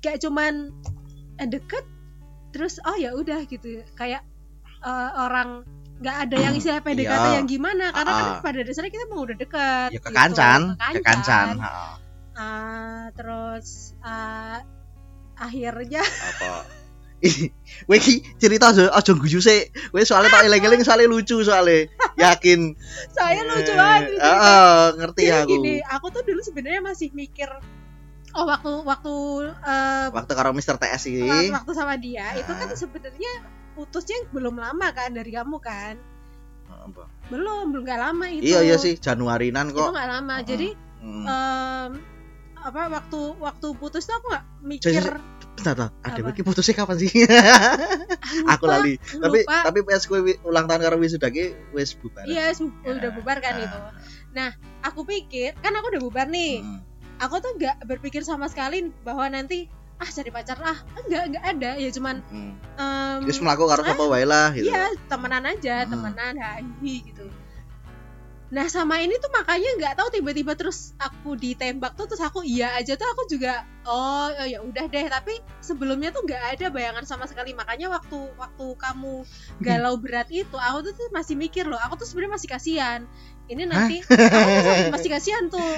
Kayak 0.00 0.18
cuman 0.20 0.72
eh, 1.36 1.46
deket 1.46 1.84
terus 2.50 2.82
oh 2.82 2.94
ya 2.94 3.12
udah 3.12 3.44
gitu 3.44 3.80
kayak 3.94 4.24
eh, 4.80 5.10
orang 5.14 5.62
nggak 6.00 6.16
ada 6.18 6.36
yang 6.40 6.54
istilah 6.54 6.80
PDKT 6.80 7.04
Iya. 7.22 7.36
yang 7.36 7.46
gimana 7.46 7.92
karena 7.92 8.10
kan 8.10 8.26
Ah. 8.26 8.40
pada 8.40 8.60
dasarnya 8.60 8.88
kita 8.88 9.04
mau 9.06 9.20
udah 9.20 9.36
dekat 9.36 9.88
Ya 9.88 9.94
gitu. 9.94 10.06
kekancan, 10.06 10.60
Kekancan. 10.74 10.94
kekancan. 10.96 11.46
Heeh. 11.58 11.92
Ah, 12.32 13.04
terus 13.12 13.66
ah, 14.00 14.64
akhirnya 15.36 16.00
Apa? 16.30 16.64
Ih, 17.20 17.52
Kowe 17.84 17.94
iki 17.94 18.24
cerita 18.34 18.72
aja 18.72 18.88
aja 18.88 19.12
guyu 19.12 19.38
sik. 19.38 19.76
Kowe 19.92 20.00
soalnya 20.00 20.32
tak 20.32 20.48
eling-eling 20.48 20.80
soalnya 20.80 21.04
lucu 21.06 21.36
soalnya. 21.40 21.84
Yakin. 22.16 22.72
saya 23.10 23.44
lucu 23.44 23.68
Eh, 23.68 23.76
banget. 23.76 24.02
Heeh, 24.16 24.80
ngerti 24.96 25.22
Jadi 25.22 25.36
aku. 25.38 25.50
gini, 25.52 25.74
aku 25.84 26.06
tuh 26.08 26.22
dulu 26.22 26.40
sebenarnya 26.40 26.80
masih 26.82 27.12
mikir 27.12 27.52
oh 28.32 28.44
waktu 28.44 28.70
waktu 28.82 29.14
eh, 29.60 30.06
Waktu 30.08 30.32
karo 30.32 30.50
Mister 30.50 30.74
TS 30.74 31.02
waktu, 31.02 31.10
iki. 31.12 31.50
waktu 31.50 31.72
sama 31.72 31.94
dia 31.96 32.34
itu 32.34 32.50
kan 32.50 32.68
sebenarnya 32.72 33.32
putusnya 33.72 34.18
belum 34.30 34.54
lama 34.54 34.86
kan 34.90 35.10
dari 35.10 35.30
kamu 35.30 35.56
kan 35.58 35.98
Apa? 36.70 37.06
belum 37.28 37.70
belum 37.70 37.82
nggak 37.82 38.00
lama 38.00 38.26
itu 38.28 38.46
Iya 38.46 38.60
iya 38.64 38.76
sih 38.76 38.94
Januarinan 38.96 39.68
itu 39.68 39.76
kok. 39.76 39.90
nggak 39.90 40.08
lama 40.10 40.34
Mm-mm. 40.36 40.48
jadi 40.48 40.68
em, 41.02 41.90
apa 42.56 42.80
waktu 42.88 43.20
waktu 43.36 43.66
putus 43.74 44.04
tuh 44.04 44.14
aku 44.14 44.26
nggak 44.28 44.44
mikir 44.62 45.02
Bentar, 45.50 45.76
bentar. 45.76 45.90
Ada 46.00 46.30
iki 46.30 46.40
putusnya 46.40 46.72
kapan 46.72 46.96
sih? 46.96 47.10
aku 48.52 48.64
lupa, 48.64 48.80
lali. 48.80 48.94
Tapi 48.96 49.38
lupa. 49.44 49.58
tapi 49.66 49.78
pas 49.82 50.00
kowe 50.00 50.20
wi- 50.20 50.40
ulang 50.42 50.64
tahun 50.64 50.80
karo 50.80 50.96
wisuda 50.96 51.28
ki 51.28 51.52
wis 51.72 51.92
bubar. 51.94 52.24
iya 52.24 52.48
su- 52.52 52.72
udah 52.80 53.10
bubar 53.12 53.40
kan 53.40 53.58
Ah. 53.58 53.64
itu 53.64 53.78
aku 54.80 55.04
pikir 55.04 55.52
kan 55.58 55.72
aku 55.74 55.92
udah 55.92 56.00
bubar 56.00 56.26
nih 56.28 56.64
Hmm. 56.64 56.80
Aku 57.20 57.36
tuh 57.38 57.52
nggak 57.60 57.84
berpikir 57.84 58.24
sama 58.24 58.48
sekali 58.48 58.88
bahwa 59.04 59.28
nanti 59.28 59.68
ah 60.00 60.08
cari 60.08 60.32
pacar 60.32 60.56
lah 60.56 60.80
enggak 61.04 61.22
enggak 61.28 61.44
ada 61.44 61.70
ya 61.76 61.90
cuman 61.92 62.24
Hmm. 62.32 62.56
em, 62.80 63.28
Wis 63.28 63.36
mlaku 63.44 63.68
karo 63.68 63.84
sapa 63.84 64.00
wae 64.08 64.24
lah 64.24 64.48
gitu. 64.56 64.72
Iya, 64.72 64.96
temenan 65.06 65.44
aja, 65.44 65.84
Hmm. 65.84 65.90
temenan 65.92 66.34
hai 66.40 66.64
gitu. 67.04 67.28
Nah, 68.50 68.66
sama 68.66 68.98
ini 68.98 69.14
tuh 69.22 69.30
makanya 69.30 69.78
nggak 69.78 69.94
tahu 69.94 70.10
tiba-tiba 70.10 70.58
terus 70.58 70.90
aku 70.98 71.38
ditembak 71.38 71.94
tuh 71.94 72.10
terus 72.10 72.18
aku 72.18 72.42
iya 72.42 72.74
aja 72.74 72.98
tuh 72.98 73.06
aku 73.06 73.30
juga 73.30 73.62
oh, 73.86 74.26
oh 74.26 74.46
ya 74.48 74.58
udah 74.58 74.90
deh, 74.90 75.06
tapi 75.06 75.38
sebelumnya 75.62 76.10
tuh 76.10 76.26
nggak 76.26 76.58
ada 76.58 76.66
bayangan 76.66 77.06
sama 77.06 77.30
sekali. 77.30 77.54
Makanya 77.54 77.94
waktu 77.94 78.18
waktu 78.34 78.66
kamu 78.74 79.22
galau 79.62 79.94
berat 80.02 80.26
itu, 80.34 80.56
aku 80.58 80.82
tuh, 80.82 80.92
tuh 80.98 81.08
masih 81.14 81.38
mikir 81.38 81.62
loh, 81.62 81.78
aku 81.78 82.02
tuh 82.02 82.10
sebenarnya 82.10 82.42
masih 82.42 82.48
kasihan. 82.50 83.00
Ini 83.50 83.66
nanti 83.66 83.98
aku 84.06 84.14
tuh 84.62 84.94
masih 84.94 85.10
kasihan 85.10 85.44
tuh. 85.54 85.72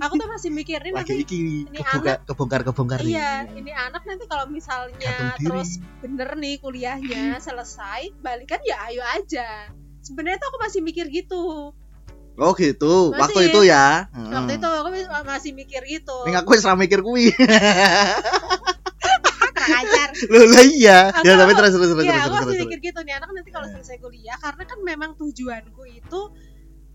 Aku 0.00 0.16
tuh 0.16 0.28
masih 0.28 0.48
mikir 0.48 0.80
ini 0.80 0.96
Lagi 0.96 1.12
nanti 1.12 1.14
iki 1.20 1.38
ini 1.68 1.78
kebongkar 1.78 2.24
kebongkar 2.24 2.60
kebongkar 2.64 2.98
nih. 3.04 3.12
Iya, 3.12 3.32
ini 3.52 3.68
anak 3.68 4.02
nanti 4.08 4.24
kalau 4.24 4.48
misalnya 4.48 5.36
terus 5.36 5.76
bener 6.00 6.32
nih 6.34 6.56
kuliahnya 6.56 7.36
selesai, 7.44 8.16
balikan 8.24 8.64
ya 8.64 8.80
ayo 8.88 9.04
aja. 9.04 9.68
Sebenarnya 10.00 10.40
tuh 10.40 10.48
aku 10.48 10.58
masih 10.64 10.80
mikir 10.80 11.12
gitu. 11.12 11.76
Oh 12.38 12.52
gitu. 12.56 13.12
Masih. 13.12 13.20
Waktu 13.20 13.40
itu 13.52 13.60
ya. 13.68 14.08
Waktu 14.08 14.52
itu 14.56 14.68
aku 14.72 14.88
masih 15.28 15.50
mikir 15.52 15.82
gitu. 15.84 16.16
Ning 16.24 16.38
aku 16.38 16.56
wis 16.56 16.64
mikir 16.64 17.04
kuwi. 17.04 17.28
kurang 19.68 19.84
ajar. 19.84 20.08
Loh 20.32 20.44
lah 20.48 20.64
iya. 20.64 20.98
Aku- 21.12 21.26
Ya 21.26 21.34
tapi 21.36 21.52
terus 21.54 21.72
terus 21.76 21.88
terus 21.92 22.04
Iya, 22.04 22.12
terus 22.14 22.22
aku 22.24 22.30
terus. 22.30 22.40
masih 22.40 22.54
terus. 22.56 22.68
mikir 22.70 22.78
gitu 22.80 23.00
nih 23.04 23.14
anak 23.18 23.28
nanti 23.34 23.50
kalau 23.52 23.66
selesai 23.68 23.96
kuliah 24.00 24.36
karena 24.40 24.62
kan 24.64 24.78
memang 24.82 25.10
tujuanku 25.18 25.82
itu 25.86 26.20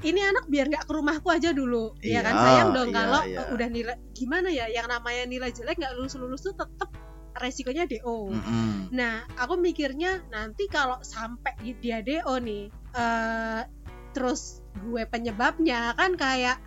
ini 0.04 0.20
anak 0.20 0.46
biar 0.46 0.68
nggak 0.68 0.84
ke 0.84 0.92
rumahku 0.92 1.28
aja 1.28 1.52
dulu 1.52 1.96
ya 2.00 2.20
kan 2.20 2.34
Iya, 2.34 2.44
sayang 2.44 2.70
dong 2.72 2.90
iya, 2.90 2.96
kalau 2.96 3.22
iya. 3.24 3.42
udah 3.50 3.68
nilai 3.68 3.96
gimana 4.12 4.48
ya 4.48 4.66
yang 4.68 4.86
namanya 4.86 5.24
nilai 5.26 5.50
jelek 5.50 5.80
nggak 5.80 5.94
lulus 5.96 6.14
lulus 6.16 6.42
tuh 6.42 6.54
tetap 6.54 6.92
resikonya 7.34 7.88
do 7.88 8.30
Mm-mm. 8.30 8.92
nah 8.92 9.24
aku 9.36 9.56
mikirnya 9.56 10.22
nanti 10.28 10.68
kalau 10.68 11.00
sampai 11.02 11.56
dia 11.80 12.00
do 12.00 12.20
nih 12.38 12.68
eh 12.94 13.62
terus 14.14 14.62
gue 14.78 15.04
penyebabnya 15.04 15.96
kan 15.96 16.14
kayak 16.14 16.62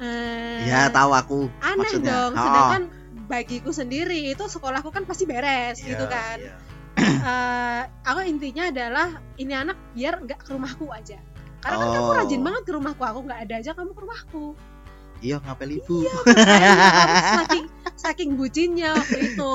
eh, 0.00 0.66
Ya 0.66 0.90
tahu 0.90 1.14
aku 1.14 1.38
aneh 1.60 1.78
maksudnya. 1.78 2.10
dong 2.10 2.32
Oh. 2.34 2.42
sedangkan 2.42 2.82
bagiku 3.24 3.70
sendiri 3.70 4.28
itu 4.28 4.44
sekolahku 4.44 4.90
kan 4.90 5.04
pasti 5.04 5.24
beres 5.24 5.78
Iya, 5.78 5.88
gitu 5.92 6.04
kan 6.06 6.38
iya. 6.40 6.56
Eh, 6.94 7.82
aku 8.06 8.22
intinya 8.22 8.70
adalah 8.70 9.08
ini 9.34 9.50
anak 9.50 9.74
biar 9.92 10.14
nggak 10.20 10.38
ke 10.40 10.54
rumahku 10.54 10.86
aja 10.88 11.18
karena 11.64 11.76
kan 11.80 11.88
kamu 11.90 12.04
Oh. 12.04 12.14
rajin 12.14 12.42
banget 12.42 12.62
ke 12.62 12.72
rumahku 12.72 13.02
aku 13.02 13.20
nggak 13.22 13.40
ada 13.42 13.54
aja 13.58 13.70
kamu 13.72 13.90
ke 13.90 14.00
rumahku 14.00 14.46
Iya 15.18 15.40
ngapel 15.40 15.80
ibu. 15.80 16.04
Kamu 16.04 16.36
saking 17.40 17.64
saking 17.96 18.30
bucinnya 18.34 18.92
waktu 18.92 19.18
itu 19.26 19.52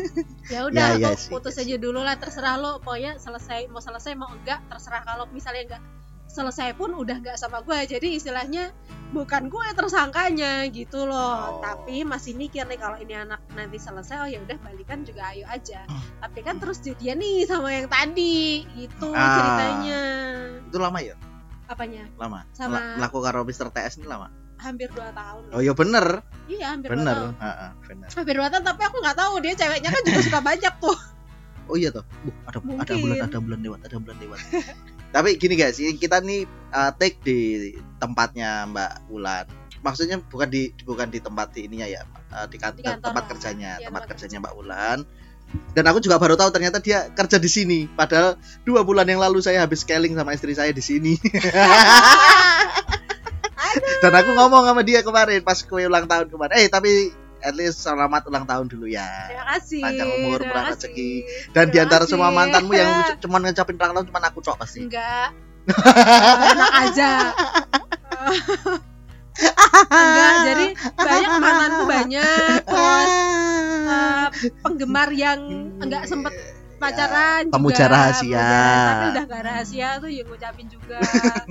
ya 0.54 0.60
udah 0.64 0.86
Ya, 0.94 1.02
ya 1.02 1.08
aku 1.10 1.26
putus 1.32 1.56
ya 1.56 1.66
aja 1.66 1.76
dulu 1.76 1.98
lah 1.98 2.14
terserah 2.14 2.54
lo 2.54 2.78
pokoknya 2.78 3.18
selesai 3.18 3.66
mau 3.66 3.82
selesai 3.82 4.14
mau 4.14 4.30
enggak 4.30 4.62
terserah 4.66 5.02
kalau 5.02 5.26
misalnya 5.28 5.66
enggak 5.66 5.82
selesai 6.24 6.78
pun 6.78 6.94
udah 6.94 7.18
nggak 7.18 7.34
sama 7.34 7.58
gue 7.60 7.90
jadi 7.90 8.06
istilahnya 8.12 8.70
bukan 9.10 9.50
gue 9.50 9.66
tersangkanya 9.74 10.70
gitu 10.70 11.02
loh 11.02 11.34
Oh. 11.34 11.58
tapi 11.58 12.06
masih 12.06 12.38
mikir 12.38 12.62
nih 12.64 12.78
kalau 12.78 12.94
ini 12.96 13.18
anak 13.18 13.42
nanti 13.50 13.82
selesai 13.82 14.16
oh 14.16 14.28
ya 14.28 14.38
udah 14.38 14.54
balikan 14.60 15.02
juga 15.02 15.26
ayo 15.28 15.42
aja 15.44 15.82
Hmm. 15.84 15.98
tapi 16.22 16.38
kan 16.40 16.62
terus 16.62 16.78
jadian 16.78 17.18
nih 17.18 17.42
sama 17.44 17.74
yang 17.74 17.90
tadi 17.90 18.62
gitu 18.78 19.10
Ah. 19.10 19.26
ceritanya 19.34 20.02
Itu 20.64 20.78
lama 20.78 21.02
ya? 21.02 21.18
Apanya 21.70 22.04
Lama. 22.16 22.42
Sama- 22.50 22.98
Melaku 22.98 23.18
karo 23.20 23.40
Mr. 23.42 23.70
TS 23.70 23.96
ini 23.96 24.06
lama. 24.06 24.26
hampir 24.58 24.92
dua 24.92 25.08
tahun 25.10 25.56
Oh 25.56 25.64
iya 25.64 25.72
bener, 25.72 26.20
iya 26.44 26.76
hampir 26.76 26.92
bener. 26.92 27.16
tahun 27.16 27.32
Heeh, 27.34 27.70
bener. 27.82 28.08
hampir 28.12 28.34
dua 28.36 28.48
tahun 28.48 28.60
tapi 28.62 28.82
aku 28.84 28.96
nggak 28.98 29.16
tahu 29.16 29.34
dia 29.40 29.54
ceweknya 29.56 29.88
kan 29.88 30.02
juga 30.04 30.20
suka 30.26 30.40
banyak 30.40 30.74
tuh 30.78 30.98
Oh 31.64 31.78
iya 31.78 31.88
toh. 31.88 32.02
Uh, 32.02 32.34
ada 32.44 32.58
ada 32.58 32.60
Mungkin. 32.60 32.98
bulan 32.98 33.16
ada 33.22 33.38
bulan 33.38 33.60
lewat, 33.62 33.80
ada 33.86 33.96
bulan 33.96 34.18
lewat. 34.18 34.40
Tapi 35.14 35.38
gini 35.38 35.54
guys, 35.54 35.78
ini 35.78 35.94
kita 35.94 36.18
nih 36.18 36.42
uh, 36.68 36.90
take 36.92 37.22
di 37.22 37.38
tempatnya 37.96 38.66
Mbak 38.66 39.06
Wulan. 39.06 39.46
Maksudnya 39.78 40.18
bukan 40.20 40.50
di 40.50 40.74
bukan 40.82 41.06
di 41.08 41.22
tempat 41.22 41.54
di 41.54 41.70
ininya 41.70 41.86
ya, 41.86 42.02
uh, 42.34 42.44
di, 42.44 42.58
kan- 42.58 42.74
Di 42.74 42.82
kantor 42.82 43.06
tempat 43.06 43.22
lah. 43.22 43.30
kerjanya, 43.30 43.70
Iya, 43.76 43.86
tempat 43.86 44.02
tempat 44.02 44.10
kerjanya 44.12 44.38
Mbak 44.42 44.54
Wulan. 44.58 44.98
Dan 45.70 45.84
aku 45.86 45.98
juga 45.98 46.16
baru 46.16 46.34
tahu 46.34 46.50
ternyata 46.50 46.78
dia 46.78 47.08
kerja 47.08 47.36
di 47.36 47.46
sini. 47.46 47.80
Padahal 47.86 48.34
dua 48.62 48.82
bulan 48.82 49.04
yang 49.04 49.18
lalu 49.18 49.38
saya 49.38 49.62
habis 49.62 49.82
scaling 49.82 50.14
sama 50.14 50.30
istri 50.32 50.52
saya 50.52 50.70
di 50.70 50.82
sini. 50.82 51.14
Dan 54.00 54.12
aku 54.12 54.30
ngomong 54.32 54.64
sama 54.64 54.82
dia 54.82 55.00
kemarin 55.00 55.40
pas 55.40 55.60
kue 55.60 55.84
ulang 55.84 56.06
tahun 56.06 56.26
kemarin. 56.26 56.54
Eh 56.56 56.66
tapi 56.66 57.12
at 57.40 57.54
least 57.54 57.80
selamat 57.80 58.26
ulang 58.26 58.44
tahun 58.44 58.66
dulu 58.66 58.84
ya. 58.84 59.06
terima 59.26 59.46
kasih 59.56 59.80
Panjang 59.80 60.10
umur, 60.18 60.38
terima 60.40 60.52
kasih. 60.60 60.70
rezeki. 60.76 61.10
Dan 61.50 61.64
di 61.64 61.70
Terima 61.70 61.82
antara 61.86 62.02
kasih. 62.02 62.12
semua 62.12 62.28
mantanmu 62.30 62.72
yang 62.72 62.90
cuma 63.22 63.36
ngecapin 63.38 63.74
ulang 63.74 63.92
tahun 63.94 64.06
cuma 64.06 64.20
aku 64.20 64.38
cok 64.40 64.56
pasti. 64.58 64.78
enggak 64.84 65.28
enak 66.50 66.72
aja 66.82 67.10
enggak 69.90 70.34
jadi 70.42 70.66
banyak 70.94 71.32
mantanku 71.36 71.82
banyak 71.86 72.59
penggemar 74.60 75.08
yang 75.10 75.40
enggak 75.76 76.04
sempet 76.04 76.32
pacaran 76.76 77.44
juga, 77.44 77.54
pemuja 77.54 77.84
rahasia. 77.86 78.40
pemuja, 78.40 78.80
tapi 78.86 79.04
udah 79.10 79.24
gak 79.26 79.42
rahasia 79.44 79.88
tuh 79.98 80.08
yang 80.08 80.26
ngucapin 80.26 80.66
juga 80.66 80.96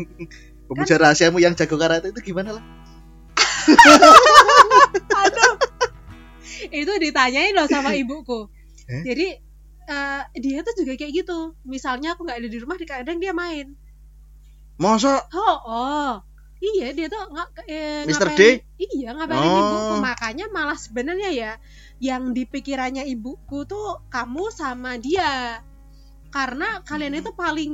Pemuja 0.68 0.96
rahasiamu 0.96 1.38
yang 1.38 1.54
jago 1.54 1.76
karate 1.76 2.10
itu 2.10 2.22
gimana 2.24 2.54
lah? 2.54 2.64
aduh 5.16 5.54
itu 6.70 6.92
ditanyain 7.00 7.54
loh 7.54 7.66
sama 7.66 7.94
ibuku 7.94 8.50
Eh? 8.86 9.06
jadi 9.06 9.28
eh, 9.86 10.22
dia 10.36 10.60
tuh 10.60 10.74
juga 10.76 10.98
kayak 10.98 11.14
gitu 11.16 11.54
misalnya 11.62 12.14
aku 12.14 12.26
nggak 12.26 12.42
ada 12.42 12.50
di 12.50 12.58
rumah 12.58 12.74
kadang 12.80 13.22
dia 13.22 13.30
main 13.32 13.78
Masa 14.76 15.30
oh 15.30 15.58
oh 15.62 16.12
iya 16.58 16.90
dia 16.90 17.06
tuh 17.06 17.22
nggak 17.22 17.48
eh, 17.66 18.02
Mr. 18.04 18.34
ngapain- 18.34 18.66
iya 18.80 19.14
ngapain 19.14 19.38
Oh. 19.40 19.58
ibuku 19.62 19.96
makanya 20.02 20.46
malah 20.50 20.74
sebenarnya 20.74 21.30
ya 21.30 21.52
yang 22.00 22.32
di 22.32 22.44
pikirannya 22.44 23.04
ibuku 23.06 23.64
tuh 23.64 24.04
kamu 24.08 24.50
sama 24.50 24.96
dia 24.96 25.60
karena 26.30 26.80
kalian 26.84 27.16
Hmm. 27.16 27.22
itu 27.22 27.32
paling 27.34 27.74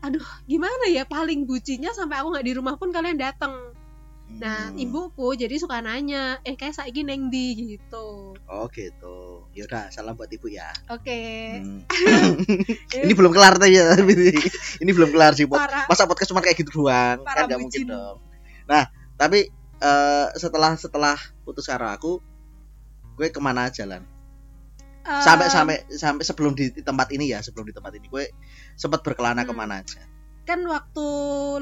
aduh 0.00 0.26
gimana 0.44 0.90
ya 0.90 1.04
paling 1.04 1.46
bucinnya 1.46 1.92
sampai 1.92 2.18
aku 2.18 2.34
nggak 2.34 2.46
di 2.46 2.54
rumah 2.56 2.74
pun 2.74 2.90
kalian 2.90 3.16
datang 3.16 3.54
nah 4.32 4.72
Hmm. 4.72 4.80
ibuku 4.80 5.36
jadi 5.36 5.60
suka 5.60 5.84
nanya 5.84 6.40
eh 6.42 6.56
kayak 6.56 6.72
saiki 6.72 7.04
neng 7.04 7.28
di 7.28 7.76
gitu 7.76 8.32
Oh 8.48 8.68
gitu. 8.68 9.48
Yaudah, 9.52 9.88
salam 9.88 10.12
buat 10.12 10.28
ibu 10.28 10.48
ya. 10.48 10.68
oke 10.88 11.20
Hmm. 11.60 11.80
ini 13.04 13.12
belum 13.12 13.32
kelar 13.32 13.56
tuh 13.56 13.68
ya. 13.68 13.96
ini 14.80 14.90
belum 14.92 15.12
kelar 15.12 15.32
sih. 15.32 15.44
Para 15.44 15.84
Masa 15.88 16.04
podcast 16.04 16.32
cuma 16.32 16.40
kayak 16.40 16.56
gitu 16.60 16.84
doang? 16.84 17.20
Kan 17.24 17.48
nggak 17.48 17.60
mungkin 17.60 17.84
dong. 17.88 18.16
Nah, 18.68 18.88
tapi 19.16 19.48
eh, 19.78 20.26
setelah 20.36 20.76
setelah 20.76 21.16
putus 21.44 21.64
karo 21.64 21.88
aku, 21.88 22.12
gue 23.12 23.28
ke 23.28 23.40
mana 23.40 23.68
aja 23.68 23.84
lan? 23.84 24.02
Sampai 25.02 25.50
em, 25.50 25.52
sampai 25.52 25.76
sampai 25.90 26.22
sebelum 26.22 26.54
di, 26.54 26.70
tempat 26.70 27.10
ini 27.10 27.26
ya, 27.26 27.42
sebelum 27.42 27.66
di 27.66 27.74
tempat 27.74 27.90
ini 27.94 28.06
gue 28.06 28.30
sempat 28.74 29.02
berkelana 29.02 29.42
Hmm. 29.42 29.50
ke 29.50 29.54
mana 29.54 29.76
aja. 29.80 30.02
kan 30.42 30.58
waktu 30.66 31.06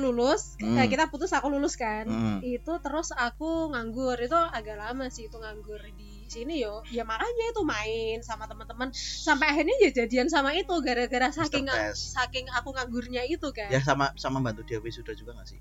lulus 0.00 0.56
Hmm. 0.56 0.72
kayak 0.72 0.88
kita 0.88 1.04
putus 1.12 1.36
aku 1.36 1.52
lulus 1.52 1.76
kan 1.76 2.08
Hmm. 2.08 2.40
itu 2.40 2.72
terus 2.80 3.12
aku 3.12 3.68
nganggur 3.68 4.16
itu 4.16 4.32
agak 4.32 4.72
lama 4.72 5.04
sih 5.06 5.28
itu 5.28 5.36
nganggur 5.36 5.84
di 6.00 6.24
sini 6.26 6.64
yo 6.64 6.80
ya 6.88 7.04
makanya 7.04 7.52
itu 7.52 7.60
main 7.60 8.24
sama 8.24 8.48
teman-teman 8.48 8.88
sampai 8.96 9.52
akhirnya 9.52 9.76
ya 9.84 9.92
jadian 9.92 10.32
sama 10.32 10.56
itu 10.56 10.72
gara-gara 10.80 11.28
saking 11.28 11.68
saking 11.92 12.48
aku 12.56 12.72
nganggurnya 12.72 13.28
itu 13.28 13.52
kan 13.52 13.68
Ya 13.68 13.84
sama 13.84 14.16
sama 14.16 14.40
bantu 14.40 14.64
dia 14.64 14.80
wisuda 14.80 15.12
juga 15.12 15.36
gak 15.36 15.52
sih? 15.52 15.60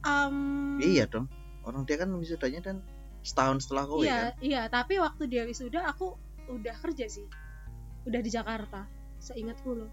Em, 0.00 0.80
Iya 0.80 1.04
dong. 1.04 1.28
Orang 1.64 1.84
dia 1.84 1.96
kan 1.96 2.08
wisudanya 2.16 2.64
dan 2.64 2.80
setahun 3.24 3.58
setelah 3.60 3.84
kowe 3.84 4.00
iya 4.00 4.30
kan. 4.30 4.32
iya 4.38 4.62
tapi 4.68 4.94
waktu 4.96 5.26
dia 5.26 5.42
wisuda 5.42 5.80
aku 5.82 6.14
udah 6.46 6.76
kerja 6.76 7.08
sih 7.08 7.24
udah 8.04 8.20
di 8.20 8.28
Jakarta 8.28 8.84
seingatku 9.18 9.72
loh 9.74 9.90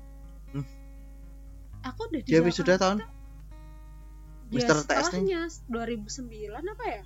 Hmm. 0.52 0.68
aku 1.82 2.06
udah 2.06 2.20
di 2.20 2.28
Dia 2.28 2.38
Jakarta. 2.38 2.46
wisuda 2.46 2.74
tahun 2.78 2.98
Ya. 4.52 4.68
TS 4.68 4.84
setelahnya 4.84 5.42
2009 5.66 6.28
apa 6.52 6.86
ya 6.86 7.04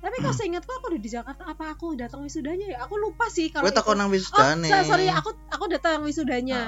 tapi 0.00 0.16
kalau 0.18 0.32
seingatku 0.32 0.72
aku 0.72 0.86
udah 0.88 0.98
di 0.98 1.10
Jakarta 1.12 1.42
apa 1.46 1.64
aku 1.70 1.94
datang 1.94 2.24
wisudanya 2.24 2.66
ya 2.66 2.78
aku 2.80 2.96
lupa 2.96 3.28
sih 3.28 3.46
kalau 3.48 3.68
teko 3.70 3.92
itu. 3.92 3.94
nang 3.94 4.08
oh 4.08 4.10
wisudane. 4.10 4.68
sorry 4.82 5.06
aku 5.06 5.30
aku 5.46 5.64
datang 5.68 6.00
wisudanya 6.00 6.60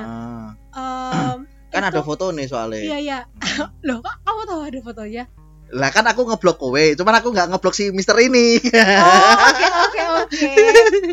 Ah, 0.71 1.35
Em, 1.35 1.49
kan 1.69 1.83
itu- 1.83 1.91
ada 1.91 2.01
foto 2.01 2.31
nih 2.31 2.47
soalnya. 2.47 2.79
iya 2.79 2.97
iya 3.01 3.19
loh 3.83 3.99
kok 3.99 4.15
kamu 4.21 4.43
tahu 4.45 4.61
ada 4.63 4.79
fotonya 4.79 5.25
Lah 5.73 5.89
kan 5.89 6.05
aku 6.05 6.29
ngeblok 6.29 6.61
kowe, 6.61 6.85
cuman 6.95 7.15
aku 7.19 7.33
nggak 7.33 7.49
ngeblok 7.51 7.75
si 7.75 7.89
Mister 7.91 8.15
ini. 8.21 8.61
oh 8.61 9.33
oke 9.49 9.67
oke 9.89 10.01
oke 10.23 10.51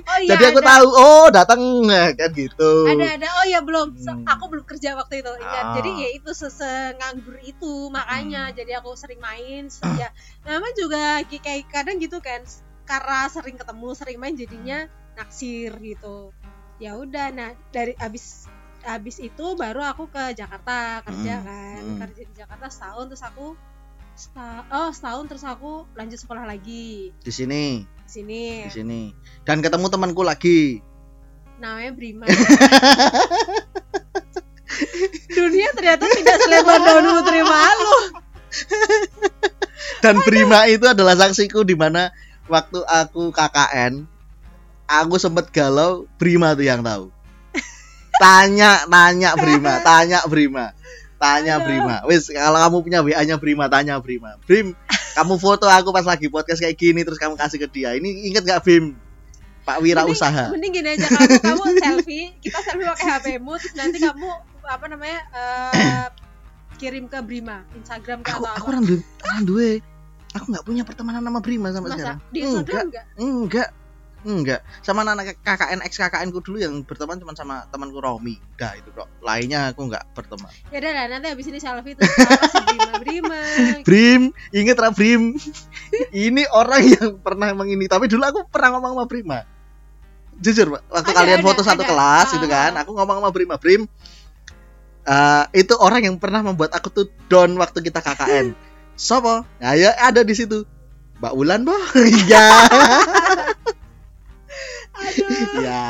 oh 0.03 0.19
iya 0.21 0.29
Jadi 0.35 0.43
aku 0.51 0.59
ada, 0.59 0.69
tahu, 0.75 0.87
oh 0.91 1.25
datang 1.31 1.61
kan 1.87 2.29
gitu. 2.35 2.71
ada 2.85 3.05
ada 3.15 3.27
oh 3.41 3.45
ya 3.47 3.63
belum 3.63 3.95
So, 3.95 4.11
Hmm. 4.11 4.27
aku 4.27 4.43
belum 4.51 4.65
kerja 4.67 4.93
waktu 4.93 5.23
itu 5.23 5.31
ingat 5.39 5.65
Ah. 5.65 5.73
jadi 5.77 5.89
ya 5.97 6.09
itu 6.13 6.31
sesenganggur 6.31 7.37
itu 7.41 7.89
makanya 7.89 8.51
Hmm. 8.51 8.55
jadi 8.55 8.71
aku 8.83 8.93
sering 8.93 9.17
main 9.17 9.71
ya 9.97 10.09
namanya 10.43 10.75
juga 10.75 11.03
kayak 11.25 11.69
kadang 11.69 11.97
gitu 11.97 12.19
kan 12.19 12.43
karena 12.83 13.29
sering 13.29 13.55
ketemu 13.55 13.87
sering 13.93 14.17
main 14.19 14.35
jadinya 14.35 14.85
naksir 15.15 15.73
gitu 15.79 16.33
ya 16.77 16.97
udah 16.97 17.29
nah 17.31 17.49
dari 17.69 17.93
abis 17.97 18.45
abis 18.81 19.21
itu 19.21 19.45
baru 19.53 19.85
aku 19.85 20.09
ke 20.09 20.33
Jakarta 20.33 21.05
kerja 21.05 21.33
Hmm. 21.39 21.45
kan 21.45 21.81
Hmm. 21.81 21.97
kerja 22.01 22.21
di 22.25 22.33
Jakarta 22.33 22.65
setahun 22.67 23.05
terus 23.07 23.21
aku 23.21 23.53
seta- 24.21 24.65
oh 24.69 24.93
setahun 24.93 25.25
terus 25.25 25.41
aku 25.41 25.89
lanjut 25.97 26.21
sekolah 26.21 26.45
lagi 26.45 27.09
Di 27.25 27.31
sini, 27.33 27.81
di 28.05 28.11
sini 28.11 28.43
di 28.69 28.71
sini. 28.71 29.01
Dan 29.41 29.65
ketemu 29.65 29.89
temanku 29.89 30.21
lagi. 30.21 30.77
namanya 31.61 31.93
Brima 31.93 32.25
dunia 35.37 35.67
ternyata 35.77 36.09
tidak 36.09 36.37
selebar 36.41 36.77
daun 36.81 37.05
putri 37.21 37.41
malu 37.45 37.95
Dan 40.01 40.17
Brima 40.25 40.65
itu 40.65 40.89
adalah 40.89 41.13
saksiku 41.13 41.61
di 41.61 41.77
mana 41.77 42.09
waktu 42.49 42.81
aku 42.83 43.29
KKN, 43.31 44.03
aku 44.89 45.15
sempet 45.21 45.53
galau, 45.53 46.09
Brima 46.17 46.57
tuh 46.57 46.65
yang 46.65 46.81
tahu. 46.81 47.13
Tanya, 48.21 48.83
tanya 48.89 49.37
Brima, 49.37 49.79
tanya 49.85 50.19
Brima. 50.27 50.73
Tanya. 51.21 51.61
Brima. 51.61 51.95
Wis, 52.09 52.33
kalau 52.33 52.57
kamu 52.57 52.77
punya 52.81 52.99
WA-nya 53.05 53.37
Brima, 53.37 53.69
tanya 53.69 54.01
Brima. 54.01 54.41
Brim, 54.41 54.73
kamu 55.13 55.37
foto 55.37 55.69
aku 55.69 55.93
pas 55.93 56.03
lagi 56.03 56.25
podcast 56.33 56.57
kayak 56.57 56.73
gini 56.73 57.05
terus 57.05 57.21
kamu 57.21 57.37
kasih 57.37 57.61
ke 57.61 57.67
dia. 57.69 57.93
Ini 57.93 58.33
inget 58.33 58.41
gak 58.41 58.65
Bim? 58.65 58.97
Pak 59.61 59.77
Wira 59.85 60.01
Usaha. 60.09 60.49
Mending 60.49 60.81
gini 60.81 60.89
aja 60.97 61.05
kamu 61.05 61.37
kamu 61.37 61.63
selfie, 61.77 62.33
kita 62.41 62.57
selfie 62.65 62.87
pakai 62.89 63.05
HP-mu 63.13 63.53
terus 63.61 63.77
nanti 63.77 64.01
kamu 64.01 64.27
apa 64.65 64.85
namanya 64.89 65.19
eh, 65.37 66.07
kirim 66.81 67.05
ke 67.05 67.21
Brima, 67.21 67.61
Instagram 67.77 68.25
ke 68.25 68.33
Aku 68.33 68.41
atau 68.41 68.57
aku 68.57 68.67
orang 68.73 68.83
duwe, 68.89 68.99
orang 69.21 69.43
duwe. 69.45 69.71
Aku 70.33 70.49
nggak 70.49 70.65
punya 70.65 70.81
pertemanan 70.81 71.21
sama 71.21 71.39
Brima 71.45 71.69
sampai 71.69 71.93
Masa 71.93 71.99
sekarang. 72.01 72.19
di 72.33 72.39
Instagram 72.41 72.83
enggak? 72.89 73.05
Enggak. 73.21 73.21
Enggak. 73.21 73.69
Sama 74.81 75.01
anak 75.01 75.41
KKN 75.41 75.81
ex 75.81 75.97
KKN 75.97 76.29
ku 76.29 76.39
dulu 76.39 76.61
yang 76.61 76.85
berteman 76.85 77.17
cuma 77.17 77.33
sama 77.33 77.65
temanku 77.69 77.97
Romi. 77.97 78.37
Udah 78.57 78.77
itu 78.77 78.89
kok. 78.93 79.09
Lainnya 79.25 79.73
aku 79.73 79.89
enggak 79.89 80.05
berteman. 80.13 80.51
Ya 80.69 80.77
udah 80.77 80.91
lah, 80.93 81.05
nanti 81.09 81.27
habis 81.33 81.45
ini 81.49 81.57
selfie 81.57 81.97
terus 81.97 82.13
Brima 82.69 82.93
Brima. 83.01 83.39
Brim, 83.87 84.21
inget 84.53 84.77
ra 84.77 84.93
Brim? 84.93 85.33
Ini 86.13 86.43
orang 86.53 86.83
yang 86.85 87.09
pernah 87.19 87.49
mengini, 87.51 87.89
tapi 87.89 88.05
dulu 88.05 88.21
aku 88.21 88.39
pernah 88.47 88.77
ngomong 88.77 88.93
sama 88.97 89.05
Brima. 89.09 89.39
Jujur, 90.41 90.73
Pak, 90.73 90.81
waktu 90.89 91.11
Ada, 91.13 91.17
kalian 91.21 91.39
ada, 91.41 91.45
foto 91.45 91.61
satu 91.61 91.83
ada. 91.85 91.89
kelas 91.93 92.25
Ah, 92.25 92.33
gitu 92.33 92.47
kan, 92.49 92.71
aku 92.77 92.91
ngomong 92.97 93.17
sama 93.21 93.29
Brima, 93.29 93.55
Brim. 93.61 93.85
eh, 95.01 95.43
itu 95.57 95.73
orang 95.77 96.01
yang 96.05 96.15
pernah 96.21 96.41
membuat 96.45 96.73
aku 96.73 96.89
tuh 96.93 97.05
down 97.25 97.57
waktu 97.57 97.81
kita 97.81 98.01
KKN. 98.01 98.53
Sopo? 98.97 99.41
Nah, 99.57 99.73
ya 99.73 99.97
ada 99.97 100.21
di 100.21 100.33
situ. 100.37 100.61
Mbak 101.21 101.33
Wulan, 101.37 101.61
Boh. 101.65 101.77
Iya. 102.01 102.45
Ya, 105.61 105.83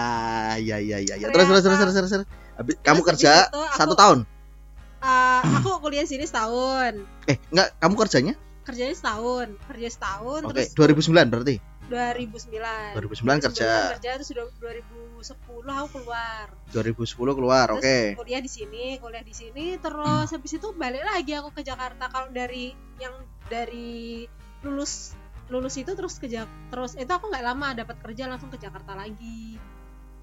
ya, 0.57 0.77
ya, 0.79 0.97
ya, 0.99 1.15
ya. 1.17 1.27
Terus, 1.29 1.45
terus, 1.47 1.63
terus, 1.63 1.77
terus, 1.79 1.95
terus, 1.95 2.11
terus. 2.11 2.27
Habis- 2.57 2.79
kamu 2.81 3.01
kerja 3.03 3.31
itu 3.47 3.61
aku- 3.61 3.77
satu 3.77 3.93
tahun? 3.95 4.19
Eh, 5.01 5.41
aku 5.57 5.69
kuliah 5.81 6.05
sini 6.05 6.25
setahun. 6.25 7.01
Eh, 7.25 7.37
enggak, 7.49 7.73
kamu 7.79 7.95
kerjanya? 7.97 8.33
Kerjanya 8.61 8.93
setahun, 8.93 9.47
kerja 9.65 9.87
setahun 9.89 10.41
Oke, 10.45 10.53
terus 10.53 10.77
2009 10.77 11.27
berarti. 11.27 11.55
2009. 11.89 12.95
2009 12.95 13.43
kerja. 13.43 13.69
kerja 13.97 14.09
terus 14.15 14.29
sudah 14.29 14.45
2010 14.61 15.27
aku 15.75 15.87
keluar. 15.91 16.45
2010 16.71 17.35
keluar, 17.35 17.67
oke. 17.73 18.15
kuliah 18.15 18.39
di 18.39 18.47
sini, 18.47 18.95
kuliah 19.01 19.25
di 19.25 19.35
sini, 19.35 19.75
terus 19.75 20.31
habis 20.31 20.53
itu 20.55 20.71
balik 20.71 21.03
lagi 21.03 21.35
aku 21.35 21.51
ke 21.51 21.65
Jakarta. 21.65 22.07
Kalau 22.07 22.31
dari 22.31 22.71
yang 22.95 23.11
dari 23.49 24.23
lulus 24.61 25.17
lulus 25.51 25.75
itu 25.75 25.91
terus 25.91 26.15
ke 26.15 26.25
Jak- 26.25 26.47
terus 26.71 26.95
itu 26.95 27.07
aku 27.07 27.27
nggak 27.27 27.43
lama 27.43 27.75
dapat 27.75 27.99
kerja 27.99 28.25
langsung 28.25 28.47
ke 28.47 28.57
Jakarta 28.57 28.95
lagi. 28.95 29.59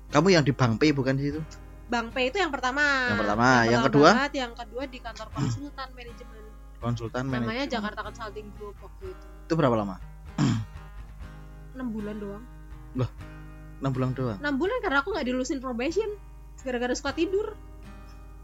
Kamu 0.08 0.32
yang 0.32 0.40
di 0.40 0.50
Bank 0.50 0.80
P 0.80 0.90
bukan 0.90 1.14
di 1.14 1.28
situ? 1.28 1.40
Bang 1.88 2.08
P 2.08 2.28
itu 2.28 2.37
yang 2.37 2.49
pertama. 2.49 2.80
Yang 3.12 3.20
pertama, 3.25 3.47
yang 3.64 3.80
pertama 3.80 3.87
kedua? 3.88 4.11
banget, 4.16 4.32
yang 4.37 4.52
kedua 4.52 4.82
di 4.85 4.99
kantor 4.99 5.28
konsultan 5.30 5.88
manajemen. 5.92 6.42
Konsultan 6.78 7.25
Namanya 7.26 7.44
manajemen. 7.44 7.73
Jakarta 7.73 8.00
Consulting 8.04 8.49
Group 8.56 8.76
waktu 8.78 9.04
itu. 9.08 9.26
Itu 9.44 9.54
berapa 9.56 9.76
lama? 9.76 9.97
6 11.76 11.94
bulan 11.94 12.16
doang. 12.16 12.44
6 13.80 13.94
bulan 13.94 14.11
doang. 14.12 14.38
6 14.40 14.61
bulan 14.61 14.78
karena 14.80 14.99
aku 15.00 15.08
nggak 15.12 15.26
dilulusin 15.26 15.58
probation. 15.58 16.08
Gara-gara 16.61 16.92
suka 16.92 17.12
tidur. 17.12 17.52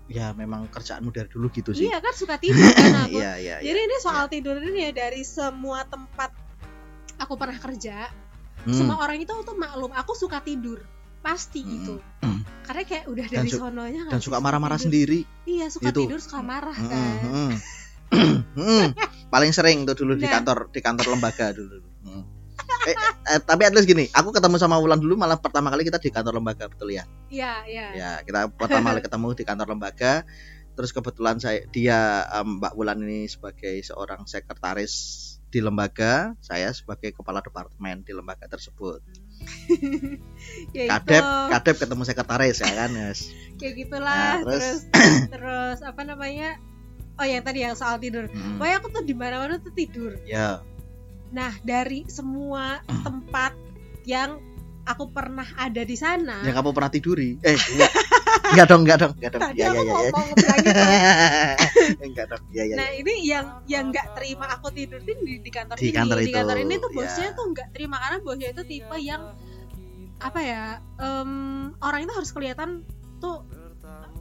Ya 0.05 0.33
memang 0.33 0.69
kerjaanmu 0.69 1.11
dari 1.11 1.29
dulu 1.29 1.49
gitu 1.49 1.73
sih. 1.73 1.88
Iya 1.88 1.99
kan 1.99 2.12
suka 2.12 2.37
tidur 2.37 2.61
kan 2.61 2.93
aku. 3.09 3.19
Iya, 3.19 3.33
iya, 3.41 3.57
iya. 3.61 3.64
Jadi 3.64 3.79
ini 3.83 3.97
soal 4.00 4.25
tidur 4.29 4.57
ini 4.57 4.85
ya 4.85 4.93
dari 4.93 5.25
semua 5.25 5.85
tempat 5.85 6.33
aku 7.25 7.35
pernah 7.35 7.57
kerja, 7.57 8.09
Hmm. 8.64 8.73
semua 8.73 8.97
orang 8.97 9.21
itu 9.21 9.33
tuh 9.33 9.57
maklum 9.57 9.93
aku 9.93 10.12
suka 10.12 10.40
tidur. 10.40 10.81
Pasti 11.21 11.64
Hmm. 11.64 11.71
gitu. 11.75 11.95
Hmm. 12.21 12.40
Karena 12.62 12.85
kayak 12.85 13.04
udah 13.09 13.26
Dan 13.28 13.37
dari 13.40 13.50
sononya 13.50 14.02
Dan 14.09 14.21
suka 14.21 14.40
marah-marah 14.40 14.76
sendiri. 14.76 15.25
Iya, 15.45 15.69
suka 15.69 15.88
Itu. 15.88 16.04
tidur, 16.04 16.21
suka 16.21 16.40
marah 16.40 16.73
Hmm, 16.73 16.88
kan. 16.88 17.16
hmm. 17.21 17.52
Hmm. 18.54 18.87
Paling 19.26 19.50
sering 19.50 19.83
tuh 19.85 19.97
dulu 19.99 20.14
di 20.14 20.25
Nah. 20.25 20.38
kantor 20.38 20.69
di 20.71 20.78
kantor 20.78 21.07
lembaga 21.12 21.50
dulu. 21.50 21.81
Hmm. 22.04 22.25
Eh, 22.85 22.95
eh, 23.26 23.40
tapi 23.40 23.64
at 23.64 23.73
least 23.73 23.88
gini, 23.88 24.07
aku 24.12 24.28
ketemu 24.31 24.61
sama 24.61 24.76
Wulan 24.76 25.00
dulu 25.00 25.16
malah 25.16 25.40
pertama 25.40 25.69
kali 25.69 25.83
kita 25.83 25.97
di 25.97 26.09
kantor 26.09 26.38
lembaga 26.38 26.69
betul 26.69 26.93
ya. 26.93 27.09
Iya, 27.26 27.64
iya. 27.66 27.87
Ya, 27.97 28.11
kita 28.23 28.52
pertama 28.52 28.93
kali 28.93 29.00
ketemu 29.09 29.26
di 29.33 29.45
kantor 29.45 29.66
lembaga. 29.73 30.23
Terus 30.75 30.90
kebetulan 30.90 31.38
saya 31.38 31.64
dia 31.66 31.99
em, 32.31 32.61
Mbak 32.61 32.73
Wulan 32.76 32.99
ini 33.00 33.26
sebagai 33.26 33.81
seorang 33.81 34.28
sekretaris 34.28 34.95
di 35.54 35.62
lembaga, 35.62 36.34
saya 36.43 36.75
sebagai 36.75 37.14
kepala 37.14 37.38
departemen 37.38 38.02
di 38.02 38.10
lembaga 38.10 38.50
tersebut. 38.50 38.99
Ya 40.75 40.90
Kadep, 40.90 41.23
itu. 41.23 41.50
kadep 41.56 41.76
ketemu 41.80 42.02
sekretaris 42.04 42.58
ya 42.60 42.73
kan, 42.75 42.90
yes. 42.93 43.30
Kayak 43.62 43.86
gitulah. 43.86 44.43
Nah, 44.43 44.43
terus? 44.43 44.67
terus 44.90 45.21
terus 45.34 45.78
apa 45.86 46.02
namanya? 46.02 46.58
Oh, 47.14 47.25
yang 47.25 47.47
tadi 47.47 47.62
yang 47.62 47.78
soal 47.78 48.02
tidur. 48.02 48.26
Hmm. 48.26 48.58
Pokoknya 48.58 48.76
aku 48.82 48.88
tuh 48.90 49.02
di 49.06 49.14
mana-mana 49.14 49.62
tuh 49.62 49.71
tidur. 49.71 50.19
Ya, 50.26 50.60
Nah, 51.34 51.50
dari 51.67 52.06
semua 52.06 52.78
tempat 52.86 53.58
yang 54.06 54.38
aku 54.86 55.10
pernah 55.10 55.47
ada 55.58 55.82
di 55.82 55.99
sana, 55.99 56.47
yang 56.47 56.54
kamu 56.54 56.71
pernah 56.71 56.90
tiduri. 56.95 57.43
Eh, 57.43 57.58
enggak. 57.58 57.90
enggak 58.52 58.66
dong, 58.66 58.82
enggak 58.82 58.99
dong, 58.99 59.12
enggak 59.14 59.30
dong. 59.32 59.42
tadi 59.42 59.58
Ya, 59.58 59.66
aku 59.66 59.76
ya, 59.76 59.84
ya, 59.84 59.99
ya. 59.99 60.10
enggak 62.06 62.26
dong. 62.28 62.42
Ya, 62.50 62.62
ya, 62.64 62.75
Nah 62.76 62.88
ya. 62.88 62.99
ini 62.99 63.12
yang 63.23 63.47
yang 63.64 63.84
nggak 63.88 64.06
terima 64.14 64.47
aku 64.50 64.68
tidur 64.70 65.00
di, 65.00 65.12
di 65.38 65.50
kantor 65.50 65.76
Di 65.76 65.88
ini. 65.88 65.94
kantor 65.94 66.16
di 66.18 66.25
itu, 66.25 66.36
kantor 66.36 66.56
ini 66.58 66.75
tuh 66.78 66.90
bosnya 66.90 67.28
ya. 67.30 67.36
tuh 67.36 67.44
nggak 67.50 67.68
terima 67.73 67.97
karena 67.99 68.18
bosnya 68.20 68.49
itu 68.50 68.62
tipe 68.64 68.97
yang 68.99 69.23
apa 70.16 70.40
ya 70.40 70.64
em, 70.97 71.30
orang 71.78 72.00
itu 72.02 72.12
harus 72.14 72.30
kelihatan 72.30 72.86
tuh 73.18 73.44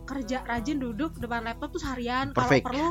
kerja 0.04 0.44
rajin 0.44 0.78
duduk 0.78 1.16
depan 1.16 1.44
laptop 1.44 1.72
tuh 1.72 1.82
seharian. 1.82 2.36
Kalau 2.36 2.50
perlu 2.60 2.90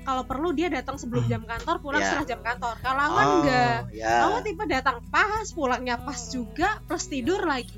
kalau 0.00 0.24
perlu 0.24 0.48
dia 0.52 0.68
datang 0.68 0.96
sebelum 0.96 1.28
jam 1.28 1.44
kantor 1.44 1.76
pulang 1.78 2.00
Ya. 2.00 2.08
setelah 2.08 2.26
jam 2.26 2.40
kantor. 2.40 2.74
Kalau 2.80 3.04
Oh, 3.06 3.32
enggak. 3.40 3.78
ya. 3.92 4.24
Kamu 4.24 4.36
tipe 4.42 4.64
datang 4.64 4.96
pas, 5.08 5.44
pulangnya 5.52 6.00
pas 6.00 6.16
juga, 6.28 6.80
plus 6.84 7.04
tidur 7.06 7.44
lagi. 7.44 7.68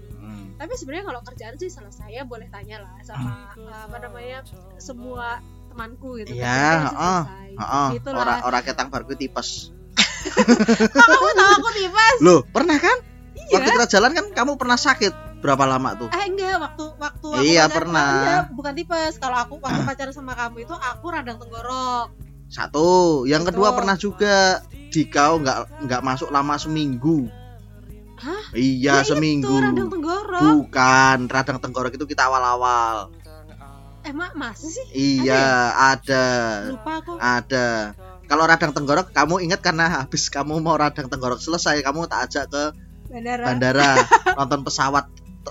Tapi 0.63 0.79
sebenarnya 0.79 1.05
kalau 1.05 1.21
kerjaan 1.27 1.59
sih 1.59 1.67
selesai 1.67 2.07
ya 2.09 2.23
boleh 2.23 2.47
tanya 2.47 2.87
lah 2.87 2.95
sama 3.03 3.51
uh, 3.53 3.91
apa 3.91 3.99
namanya 3.99 4.47
semua 4.79 5.43
temanku 5.67 6.23
gitu. 6.23 6.39
Iya. 6.39 6.87
Heeh, 6.87 7.89
Gitu 7.99 8.09
lah. 8.09 8.23
orang 8.23 8.39
orang 8.47 8.63
ketang 8.63 8.87
baru 8.87 9.11
tipes. 9.13 9.75
Kok 10.95 11.03
kamu 11.03 11.29
tahu 11.35 11.51
aku 11.59 11.71
tipes? 11.75 12.17
Loh, 12.23 12.47
pernah 12.47 12.79
kan? 12.79 12.95
Iya. 13.35 13.59
Waktu 13.59 13.71
kita 13.75 13.87
jalan 13.91 14.11
kan 14.15 14.25
kamu 14.31 14.53
pernah 14.55 14.79
sakit 14.79 15.43
berapa 15.43 15.67
lama 15.67 15.99
tuh? 15.99 16.09
Eh 16.15 16.31
enggak, 16.31 16.63
waktu 16.63 16.85
waktu 16.95 17.27
aku 17.27 17.43
Iya, 17.43 17.67
pacaran- 17.67 17.75
pernah. 17.75 18.11
Enggak, 18.15 18.43
bukan 18.55 18.73
tipes. 18.79 19.15
Kalau 19.19 19.39
aku 19.41 19.55
waktu 19.59 19.83
pacaran 19.83 20.15
sama 20.15 20.33
kamu 20.33 20.63
itu 20.63 20.75
aku 20.75 21.07
radang 21.11 21.43
tenggorok. 21.43 22.15
Satu, 22.47 22.89
yang 23.27 23.43
kedua 23.43 23.73
Betul. 23.73 23.79
pernah 23.83 23.97
juga 23.99 24.37
di 24.93 25.03
kau 25.09 25.43
nggak 25.43 25.89
nggak 25.89 26.01
masuk 26.01 26.31
lama 26.31 26.55
seminggu. 26.55 27.27
Hah? 28.23 28.43
Iya 28.55 29.03
Ya 29.03 29.05
seminggu. 29.05 29.51
Itu 29.51 29.59
radang 29.67 29.91
tenggorok. 29.91 30.43
Bukan 30.43 31.19
radang 31.27 31.59
tenggorok 31.59 31.93
itu 31.99 32.07
kita 32.07 32.31
awal-awal. 32.31 33.11
Eh 34.03 34.11
mak 34.11 34.35
masa 34.35 34.67
sih? 34.67 34.83
Iya 34.95 35.71
ada, 35.75 36.27
Lupa 36.75 36.99
aku. 37.03 37.19
ada. 37.19 37.95
Kalau 38.27 38.45
radang 38.47 38.71
tenggorok 38.75 39.11
kamu 39.11 39.43
ingat 39.47 39.61
karena 39.63 40.03
habis 40.03 40.27
kamu 40.31 40.59
mau 40.59 40.75
radang 40.75 41.07
tenggorok 41.07 41.39
selesai 41.39 41.79
kamu 41.83 42.07
tak 42.07 42.31
ajak 42.31 42.45
ke 42.51 42.65
Bandara. 43.13 43.45
bandara 43.45 43.91
nonton 44.41 44.65
pesawat 44.65 45.05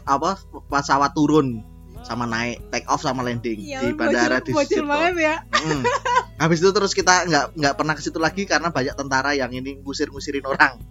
apa 0.07 0.41
pesawat 0.65 1.13
turun 1.13 1.61
sama 2.01 2.25
naik 2.25 2.57
take 2.73 2.89
off 2.89 3.05
sama 3.05 3.21
landing 3.21 3.61
Ya, 3.61 3.85
di 3.85 3.93
bandara 3.93 4.41
bocil, 4.41 4.81
di 4.81 4.89
banget 4.89 5.15
ya. 5.21 5.35
Mm. 5.61 5.83
Habis 6.41 6.57
itu 6.65 6.73
terus 6.73 6.91
kita 6.97 7.29
nggak 7.29 7.45
nggak 7.53 7.73
pernah 7.77 7.93
ke 7.93 8.01
situ 8.01 8.17
lagi 8.17 8.49
karena 8.49 8.73
banyak 8.73 8.97
tentara 8.97 9.37
yang 9.37 9.53
ini 9.53 9.77
ngusir-ngusirin 9.85 10.41
orang. 10.43 10.81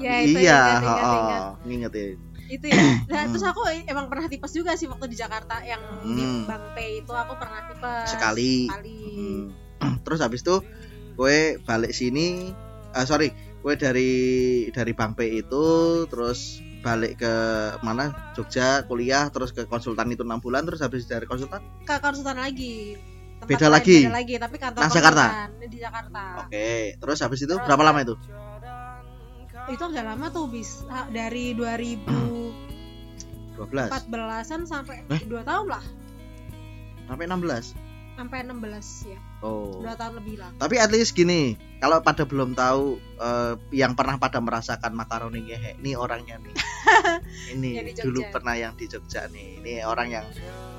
Ya 0.00 0.14
itu 0.18 0.38
iya, 0.38 0.58
ingat, 0.72 0.80
ingat, 0.80 1.04
oh, 1.04 1.14
ingat. 1.14 1.42
ngingetin. 1.62 2.16
itu 2.48 2.66
ya 2.66 2.82
nah 3.06 3.22
Hmm. 3.22 3.30
terus 3.30 3.44
aku 3.44 3.60
emang 3.84 4.06
pernah 4.06 4.26
tipes 4.26 4.50
juga 4.50 4.74
sih 4.74 4.84
waktu 4.84 5.06
di 5.06 5.14
Jakarta 5.14 5.62
yang 5.62 5.78
di 6.02 6.18
Hmm. 6.18 6.44
Bang 6.44 6.74
P 6.74 6.98
itu 6.98 7.12
aku 7.12 7.36
pernah 7.36 7.62
tipes 7.62 8.10
Sekali. 8.10 8.66
sekali 8.66 8.98
Hmm. 9.14 9.44
Terus 10.02 10.18
habis 10.18 10.40
itu 10.40 10.56
gue 11.14 11.36
balik 11.60 11.92
sini, 11.92 12.50
ah 12.90 13.04
sorry, 13.04 13.30
gue 13.56 13.74
dari 13.76 14.10
dari 14.68 14.92
Bang 14.92 15.14
P 15.14 15.20
itu 15.38 15.64
terus 16.06 16.58
balik 16.80 17.16
ke 17.18 17.34
mana 17.78 18.08
Jogja 18.32 18.82
kuliah 18.82 19.28
terus 19.28 19.52
ke 19.52 19.62
konsultan 19.64 20.08
itu 20.08 20.24
enam 20.24 20.40
bulan 20.40 20.64
terus 20.64 20.80
habis 20.80 21.04
dari 21.04 21.24
konsultan 21.24 21.60
ke 21.84 21.94
konsultan 21.98 22.40
lagi 22.40 22.96
Tempat 23.38 23.46
Beda 23.46 23.68
lagi? 23.70 23.98
beda 24.00 24.12
lagi 24.12 24.34
tapi 24.36 24.56
kantor 24.56 24.80
Nah, 24.80 24.90
Jakarta? 24.90 25.24
di 25.62 25.78
Jakarta 25.78 26.22
oke 26.40 26.68
terus 26.96 27.18
habis 27.20 27.38
itu 27.38 27.48
Terus- 27.48 27.62
berapa 27.62 27.82
lama 27.82 28.00
itu 28.00 28.16
itu 29.68 29.82
agak 29.84 30.04
lama 30.06 30.32
tuh 30.32 30.48
bis 30.48 30.80
dari 31.12 31.52
2014an 31.52 34.08
12 34.08 34.64
sampai 34.64 35.04
Eh? 35.12 35.20
2 35.28 35.44
tahun 35.44 35.66
lah 35.68 35.84
sampai 37.10 37.26
16 37.28 37.74
sampai 38.16 38.38
16 38.44 39.12
ya 39.12 39.18
oh 39.44 39.84
2 39.84 40.00
tahun 40.00 40.14
lebih 40.20 40.36
lah 40.40 40.50
Tapi 40.60 40.76
at 40.76 40.92
least 40.92 41.16
gini, 41.16 41.56
kalau 41.80 42.04
pada 42.04 42.28
belum 42.28 42.52
tahu 42.52 43.00
eh, 43.00 43.54
yang 43.72 43.96
pernah 43.96 44.20
pada 44.20 44.44
merasakan 44.44 44.92
makaroni 44.92 45.48
ngehe, 45.48 45.80
ini 45.80 45.96
orangnya 45.96 46.36
nih. 46.36 46.52
ini 47.56 47.96
dulu 47.96 48.28
pernah 48.28 48.52
yang 48.60 48.76
di 48.76 48.84
Jogja 48.84 49.24
nih. 49.32 49.64
Ini 49.64 49.88
orang 49.88 50.12
yang 50.12 50.28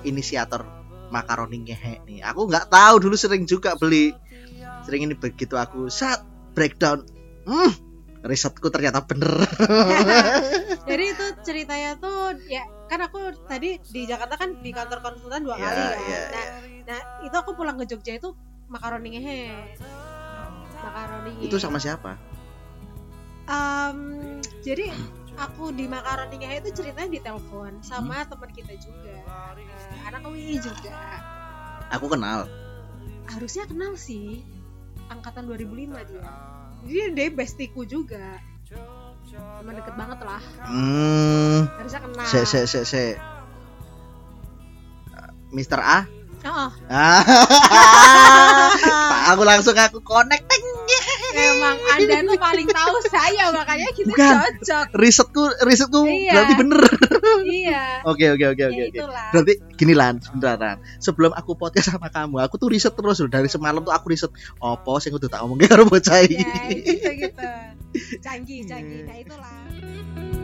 inisiator 0.05 0.61
makaroni 1.09 1.65
ngehe 1.65 2.05
nih. 2.05 2.21
Aku 2.29 2.45
nggak 2.45 2.69
tahu 2.69 3.01
dulu 3.01 3.17
sering 3.17 3.49
juga 3.49 3.73
beli. 3.73 4.13
Sering 4.85 5.09
ini 5.09 5.17
begitu 5.17 5.57
aku 5.57 5.89
saat 5.89 6.21
breakdown. 6.53 7.01
Hmm, 7.49 7.73
risetku 8.21 8.69
ternyata 8.69 9.01
bener. 9.01 9.33
jadi 10.89 11.05
ceritanya 11.41 11.97
tuh 11.97 12.37
ya 12.45 12.61
kan 12.85 13.01
aku 13.01 13.17
tadi 13.45 13.81
di 13.81 14.05
Jakarta 14.05 14.37
kan 14.37 14.61
di 14.61 14.69
kantor 14.69 15.01
konsultan 15.01 15.41
dua 15.41 15.57
Iya, 15.57 15.65
kali 15.65 15.81
kan. 15.81 15.97
iya, 16.05 16.19
nah, 16.29 16.45
nah 16.85 16.99
itu 17.23 17.35
aku 17.35 17.51
pulang 17.53 17.75
ke 17.75 17.85
Jogja 17.85 18.15
itu 18.15 18.35
makaroni 18.67 19.17
ngehe. 19.17 19.41
Makaroni. 20.81 21.33
Itu 21.41 21.57
sama 21.57 21.77
siapa? 21.77 22.17
Em, 23.45 23.99
jadi 24.61 24.93
aku 25.35 25.73
di 25.73 25.87
makaroni 25.87 26.35
ngehe 26.37 26.61
itu 26.61 26.69
ceritanya 26.77 27.09
di 27.09 27.19
telepon 27.19 27.81
sama 27.81 28.21
Hmm. 28.21 28.29
teman 28.29 28.49
kita 28.51 28.73
juga. 28.77 29.17
Eh, 29.57 30.01
anak 30.07 30.21
UI 30.25 30.55
juga. 30.57 30.93
Aku 31.91 32.05
kenal. 32.07 32.45
Harusnya 33.27 33.65
kenal 33.65 33.95
sih. 33.95 34.43
Angkatan 35.07 35.43
2005 35.43 35.99
dia. 36.07 36.23
Jadi 36.81 37.11
dia 37.11 37.27
bestiku 37.29 37.83
juga. 37.83 38.39
Teman 39.31 39.77
deket 39.77 39.93
banget 39.93 40.19
lah. 40.21 40.41
Hmm. 40.63 41.59
Harusnya 41.71 42.01
kenal. 42.01 42.25
Se 42.25 42.41
se 42.43 42.59
se 42.65 42.81
se. 42.81 43.03
Mister 45.51 45.77
A. 45.77 46.07
Oh, 46.41 46.71
Ah. 46.89 47.21
aku 49.29 49.41
langsung 49.45 49.73
aku 49.73 50.01
connect. 50.01 50.45
Emang 51.31 51.77
Anda 51.87 52.25
tuh 52.25 52.35
paling 52.35 52.67
tahu 52.67 52.95
saya 53.07 53.53
makanya 53.53 53.87
kita 53.93 54.09
Bukan. 54.09 54.33
cocok. 54.35 54.85
Risetku 54.97 55.43
risetku 55.63 56.01
Iya. 56.03 56.33
berarti 56.33 56.53
bener. 56.57 56.81
Iya. 57.47 58.03
Oke 58.03 58.25
oke 58.33 58.45
oke 58.51 58.61
Ya 58.61 58.67
oke 58.69 58.83
itulah. 58.91 59.27
Berarti 59.31 59.53
gini 59.79 59.93
lan, 59.95 60.19
sebentar. 60.19 60.77
Sebelum 60.99 61.31
aku 61.31 61.55
podcast 61.55 61.93
sama 61.95 62.11
kamu, 62.11 62.43
aku 62.43 62.59
tuh 62.59 62.69
riset 62.69 62.93
terus 62.93 63.19
loh 63.23 63.29
dari 63.31 63.47
semalam 63.47 63.81
tuh 63.81 63.93
aku 63.93 64.11
riset 64.11 64.31
opo 64.59 64.99
sing 64.99 65.15
kudu 65.15 65.31
tak 65.31 65.41
omongke 65.45 65.65
karo 65.71 65.87
bocah 65.87 66.21
Ya, 66.21 66.27
iki. 66.27 66.37
gitu 66.83 67.09
gitu. 67.29 67.49
Canggih, 68.23 68.61
canggih. 68.67 69.03
Nah, 69.07 69.17
itulah. 69.19 70.40